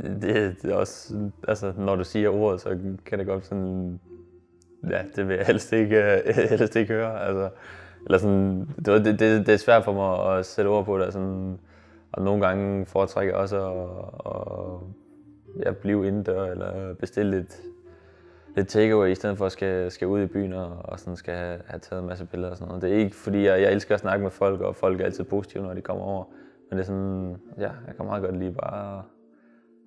Det, 0.03 0.23
det 0.63 0.73
er 0.73 0.75
også, 0.75 1.31
altså, 1.49 1.73
når 1.79 1.97
du 1.97 2.05
siger 2.05 2.31
ordet, 2.31 2.61
så 2.61 2.79
kan 3.07 3.19
det 3.19 3.27
godt 3.27 3.47
sådan, 3.47 4.01
ja, 4.91 5.03
det 5.17 5.29
vil 5.29 5.37
jeg 5.37 5.47
helst 5.47 5.73
ikke, 5.73 6.23
helst 6.59 6.77
ikke 6.77 6.95
høre. 6.95 7.27
Altså, 7.27 7.51
eller 8.05 8.19
sådan, 8.19 8.69
det, 8.85 9.05
det, 9.05 9.19
det, 9.21 9.49
er 9.49 9.57
svært 9.57 9.85
for 9.85 9.93
mig 9.93 10.39
at 10.39 10.47
sætte 10.47 10.69
ord 10.69 10.85
på 10.85 10.99
det, 10.99 11.13
sådan, 11.13 11.59
og 12.13 12.23
nogle 12.23 12.47
gange 12.47 12.87
foretrækker 12.87 13.35
jeg 13.35 13.41
også 13.41 13.57
at, 13.57 14.33
at 14.33 15.67
ja, 15.67 15.73
blive 15.73 16.07
indendør, 16.07 16.45
eller 16.45 16.95
bestille 16.95 17.37
lidt, 17.37 17.61
lidt 18.57 18.69
takeaway, 18.69 19.11
i 19.11 19.15
stedet 19.15 19.39
for 19.39 19.47
at 19.47 19.53
skal, 19.53 19.91
skal 19.91 20.09
ud 20.09 20.21
i 20.21 20.27
byen 20.27 20.53
og, 20.53 20.77
og 20.85 21.01
sådan 21.01 21.17
skal 21.17 21.35
have, 21.35 21.61
have 21.67 21.81
taget 21.81 22.03
en 22.03 22.09
masse 22.09 22.25
billeder 22.25 22.51
og 22.51 22.57
sådan 22.57 22.69
noget. 22.69 22.83
Det 22.83 22.93
er 22.93 22.97
ikke 22.97 23.17
fordi, 23.17 23.45
jeg, 23.45 23.63
jeg 23.63 23.73
elsker 23.73 23.95
at 23.95 24.01
snakke 24.01 24.23
med 24.23 24.31
folk, 24.31 24.61
og 24.61 24.77
folk 24.77 25.01
er 25.01 25.05
altid 25.05 25.25
positive, 25.25 25.63
når 25.63 25.75
de 25.75 25.81
kommer 25.81 26.05
over. 26.05 26.25
Men 26.71 26.79
det 26.79 26.85
er 26.85 26.87
sådan, 26.87 27.37
ja, 27.59 27.71
jeg 27.87 27.97
kan 27.97 28.07
meget 28.07 28.23
godt 28.23 28.39
lide 28.39 28.53
bare 28.53 29.03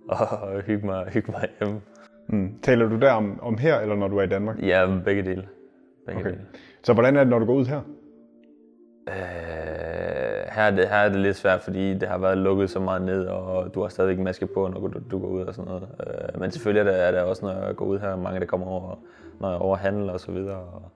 og 0.54 0.62
hygge 0.62 0.86
mig, 0.86 1.06
hygge 1.08 1.32
mig 1.32 1.48
hjemme. 1.60 1.82
Mm. 2.28 2.60
Taler 2.62 2.90
du 2.90 3.00
der 3.00 3.12
om, 3.12 3.40
om 3.42 3.58
her, 3.58 3.80
eller 3.80 3.96
når 3.96 4.08
du 4.08 4.18
er 4.18 4.24
i 4.24 4.28
Danmark? 4.28 4.64
Ja, 4.64 5.00
begge 5.06 5.24
dele. 5.24 5.48
Begge 6.06 6.22
okay. 6.22 6.30
dele. 6.30 6.42
Så 6.84 6.94
hvordan 6.94 7.16
er 7.16 7.20
det, 7.20 7.30
når 7.30 7.40
du 7.40 7.46
går 7.46 7.54
ud 7.54 7.66
her? 7.66 7.82
Øh, 9.08 9.14
her, 10.52 10.64
er 10.64 10.72
det, 10.72 10.88
her 10.88 10.96
er 10.96 11.10
det 11.10 11.20
lidt 11.20 11.36
svært, 11.36 11.62
fordi 11.62 11.94
det 11.94 12.08
har 12.08 12.18
været 12.18 12.38
lukket 12.38 12.70
så 12.70 12.80
meget 12.80 13.02
ned, 13.02 13.26
og 13.26 13.74
du 13.74 13.82
har 13.82 13.90
stadigvæk 13.90 14.20
maske 14.20 14.48
på, 14.48 14.68
når 14.68 14.88
du, 14.88 15.00
du 15.12 15.20
går 15.20 15.28
ud 15.28 15.42
og 15.42 15.54
sådan 15.54 15.72
noget. 15.72 15.88
Øh, 16.08 16.40
men 16.40 16.52
selvfølgelig 16.52 16.90
er 16.90 16.94
det, 16.94 17.08
er 17.08 17.12
det 17.12 17.22
også, 17.22 17.46
når 17.46 17.66
jeg 17.66 17.76
går 17.76 17.86
ud 17.86 18.00
her, 18.00 18.16
mange 18.16 18.40
der 18.40 18.46
kommer 18.46 18.68
over, 18.68 19.00
når 19.40 19.50
jeg 19.50 19.60
overhandler 19.60 20.14
og 20.14 20.20
så 20.20 20.32
videre. 20.32 20.58
Og, 20.58 20.92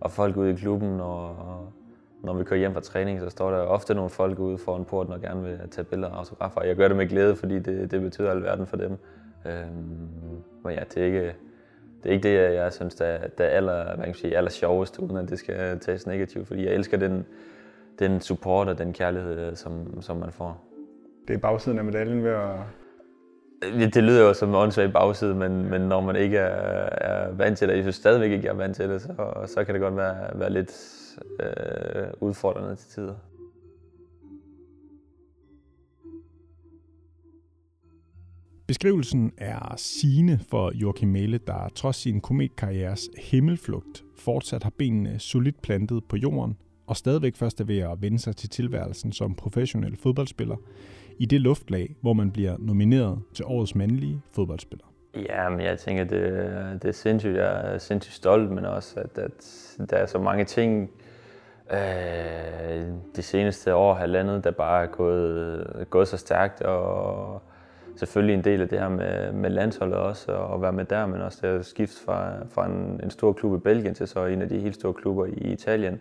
og 0.00 0.10
folk 0.10 0.36
ude 0.36 0.50
i 0.50 0.54
klubben, 0.54 1.00
og, 1.00 1.28
når 2.22 2.34
vi 2.34 2.44
kører 2.44 2.60
hjem 2.60 2.72
fra 2.72 2.80
træning, 2.80 3.20
så 3.20 3.30
står 3.30 3.50
der 3.50 3.58
ofte 3.58 3.94
nogle 3.94 4.10
folk 4.10 4.38
ude 4.38 4.58
foran 4.58 4.84
porten 4.84 5.12
og 5.12 5.20
gerne 5.20 5.42
vil 5.42 5.58
tage 5.70 5.84
billeder 5.84 6.10
og 6.10 6.18
autografer. 6.18 6.62
Jeg 6.62 6.76
gør 6.76 6.88
det 6.88 6.96
med 6.96 7.08
glæde, 7.08 7.36
fordi 7.36 7.58
det, 7.58 7.90
det 7.90 8.00
betyder 8.00 8.30
alverden 8.30 8.66
for 8.66 8.76
dem. 8.76 8.96
Øhm, 9.46 10.42
men 10.64 10.74
ja, 10.74 10.80
det 10.94 10.96
er 10.96 11.04
ikke 11.04 11.34
det, 12.02 12.08
er 12.08 12.12
ikke 12.12 12.28
det 12.28 12.54
jeg 12.54 12.72
synes, 12.72 12.94
der, 12.94 13.18
der 13.38 13.44
er 13.44 13.48
aller, 13.48 13.84
hvad 13.84 13.96
kan 13.96 14.06
jeg 14.06 14.16
sige, 14.16 14.36
aller 14.36 14.50
sjovest, 14.50 14.98
uden 14.98 15.16
at 15.16 15.28
det 15.28 15.38
skal 15.38 15.78
tages 15.78 16.06
negativt. 16.06 16.46
Fordi 16.46 16.66
jeg 16.66 16.74
elsker 16.74 16.96
den, 16.96 17.26
den 17.98 18.20
support 18.20 18.68
og 18.68 18.78
den 18.78 18.92
kærlighed, 18.92 19.56
som, 19.56 20.02
som 20.02 20.16
man 20.16 20.32
får. 20.32 20.64
Det 21.28 21.34
er 21.34 21.38
bagsiden 21.38 21.78
af 21.78 21.84
medaljen 21.84 22.24
ved 22.24 22.30
at 22.30 22.50
det 23.94 24.02
lyder 24.02 24.22
jo 24.22 24.34
som 24.34 24.48
en 24.48 24.54
åndssvag 24.54 24.92
bagside, 24.92 25.34
men, 25.34 25.70
men 25.70 25.80
når 25.80 26.00
man 26.00 26.16
ikke 26.16 26.38
er, 26.38 26.88
er 26.90 27.32
vant 27.32 27.58
til 27.58 27.68
det, 27.68 27.74
jeg 27.74 27.84
synes 27.84 27.96
stadigvæk 27.96 28.30
ikke, 28.30 28.44
jeg 28.44 28.52
er 28.52 28.56
vant 28.56 28.76
til 28.76 28.88
det, 28.88 29.02
så, 29.02 29.08
så 29.46 29.64
kan 29.64 29.74
det 29.74 29.82
godt 29.82 29.96
være, 29.96 30.16
være 30.34 30.50
lidt 30.50 30.70
øh, 31.40 32.12
udfordrende 32.20 32.76
til 32.76 32.90
tider. 32.90 33.16
Beskrivelsen 38.66 39.32
er 39.36 39.74
sigende 39.76 40.38
for 40.48 40.72
Joachim 40.74 41.08
Mæle, 41.08 41.38
der 41.38 41.68
trods 41.68 41.96
sin 41.96 42.20
kometkarrieres 42.20 43.08
himmelflugt 43.18 44.04
fortsat 44.16 44.62
har 44.62 44.72
benene 44.78 45.18
solidt 45.18 45.62
plantet 45.62 46.04
på 46.04 46.16
jorden 46.16 46.56
og 46.90 46.96
stadigvæk 46.96 47.36
først 47.36 47.60
er 47.60 47.64
ved 47.64 47.78
at 47.78 48.02
vende 48.02 48.18
sig 48.18 48.36
til 48.36 48.48
tilværelsen 48.48 49.12
som 49.12 49.34
professionel 49.34 49.96
fodboldspiller 49.96 50.56
i 51.18 51.26
det 51.26 51.40
luftlag, 51.40 51.96
hvor 52.00 52.12
man 52.12 52.30
bliver 52.30 52.56
nomineret 52.58 53.22
til 53.34 53.44
årets 53.44 53.74
mandlige 53.74 54.20
fodboldspiller. 54.32 54.89
Ja, 55.14 55.48
men 55.48 55.60
jeg 55.60 55.78
tænker, 55.78 56.04
det, 56.04 56.82
det 56.82 56.88
er 56.88 56.92
sindssygt. 56.92 57.36
Jeg 57.36 57.74
er 57.74 57.78
sindssygt 57.78 58.14
stolt, 58.14 58.50
men 58.50 58.64
også, 58.64 59.00
at, 59.00 59.18
at 59.18 59.76
der 59.90 59.96
er 59.96 60.06
så 60.06 60.18
mange 60.18 60.44
ting 60.44 60.90
øh, 61.72 62.84
de 63.16 63.22
seneste 63.22 63.74
år, 63.74 63.94
halvandet, 63.94 64.44
der 64.44 64.50
bare 64.50 64.82
er 64.82 64.86
gået, 64.86 65.86
gået 65.90 66.08
så 66.08 66.16
stærkt, 66.16 66.62
og 66.62 67.42
selvfølgelig 67.96 68.34
en 68.34 68.44
del 68.44 68.60
af 68.60 68.68
det 68.68 68.78
her 68.78 68.88
med, 68.88 69.32
med 69.32 69.50
landsholdet 69.50 69.96
også, 69.96 70.32
og 70.32 70.54
at 70.54 70.62
være 70.62 70.72
med 70.72 70.84
der, 70.84 71.06
men 71.06 71.20
også 71.20 71.38
det 71.42 71.48
at 71.58 71.66
skifte 71.66 72.04
fra, 72.04 72.32
fra 72.50 72.66
en, 72.66 73.00
en 73.02 73.10
stor 73.10 73.32
klub 73.32 73.56
i 73.56 73.62
Belgien 73.62 73.94
til 73.94 74.08
så 74.08 74.26
en 74.26 74.42
af 74.42 74.48
de 74.48 74.58
helt 74.58 74.74
store 74.74 74.94
klubber 74.94 75.26
i 75.26 75.52
Italien. 75.52 76.00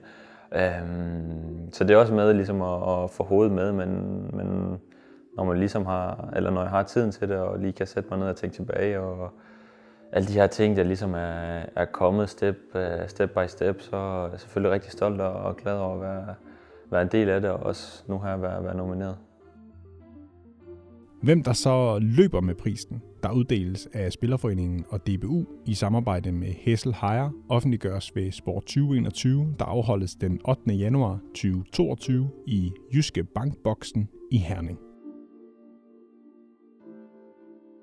Øhm, 0.55 1.71
så 1.71 1.83
det 1.83 1.93
er 1.93 1.97
også 1.97 2.13
med 2.13 2.33
ligesom 2.33 2.61
at, 2.61 3.03
at 3.03 3.09
få 3.09 3.23
hovedet 3.23 3.53
med, 3.53 3.71
men, 3.71 4.25
men 4.33 4.79
når 5.37 5.43
man 5.43 5.57
ligesom 5.57 5.85
har, 5.85 6.29
eller 6.35 6.51
når 6.51 6.61
jeg 6.61 6.69
har 6.69 6.83
tiden 6.83 7.11
til 7.11 7.29
det, 7.29 7.37
og 7.37 7.59
lige 7.59 7.73
kan 7.73 7.87
sætte 7.87 8.09
mig 8.09 8.19
ned 8.19 8.27
og 8.27 8.35
tænke 8.35 8.55
tilbage, 8.55 8.99
og 8.99 9.31
alle 10.11 10.27
de 10.27 10.33
her 10.33 10.47
ting, 10.47 10.77
der 10.77 10.83
ligesom 10.83 11.13
er, 11.13 11.61
er 11.75 11.85
kommet 11.85 12.29
step, 12.29 12.57
øh, 12.75 13.07
step 13.07 13.29
by 13.29 13.47
step, 13.47 13.81
så 13.81 13.95
er 13.95 14.29
jeg 14.29 14.39
selvfølgelig 14.39 14.71
rigtig 14.71 14.91
stolt 14.91 15.21
og, 15.21 15.33
og 15.33 15.57
glad 15.57 15.77
over 15.77 15.95
at 15.95 16.01
være, 16.01 16.35
være 16.91 17.01
en 17.01 17.07
del 17.07 17.29
af 17.29 17.41
det, 17.41 17.49
og 17.49 17.59
også 17.59 18.03
nu 18.07 18.19
her 18.19 18.37
være, 18.37 18.63
være 18.63 18.77
nomineret. 18.77 19.17
Hvem 21.21 21.43
der 21.43 21.53
så 21.53 21.99
løber 22.01 22.41
med 22.41 22.55
prisen, 22.55 23.01
der 23.23 23.31
uddeles 23.31 23.87
af 23.93 24.11
Spillerforeningen 24.11 24.85
og 24.89 25.07
DBU 25.07 25.45
i 25.65 25.73
samarbejde 25.73 26.31
med 26.31 26.47
Hessel 26.47 26.95
Heyer, 27.01 27.29
offentliggøres 27.49 28.15
ved 28.15 28.31
Sport 28.31 28.63
2021, 28.63 29.55
der 29.59 29.65
afholdes 29.65 30.15
den 30.15 30.39
8. 30.47 30.73
januar 30.73 31.19
2022 31.35 32.29
i 32.47 32.71
Jyske 32.93 33.23
Bankboksen 33.23 34.09
i 34.31 34.37
Herning. 34.37 34.88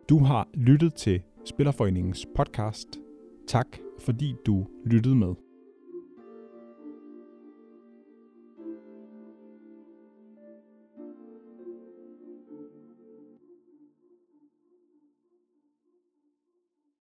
Du 0.09 0.19
har 0.19 0.49
lyttet 0.55 0.95
til 0.95 1.23
Spillerforeningens 1.45 2.27
podcast. 2.37 2.89
Tak 3.49 3.67
fordi 4.01 4.35
du 4.47 4.67
lyttede 4.85 5.15
med. 5.15 5.46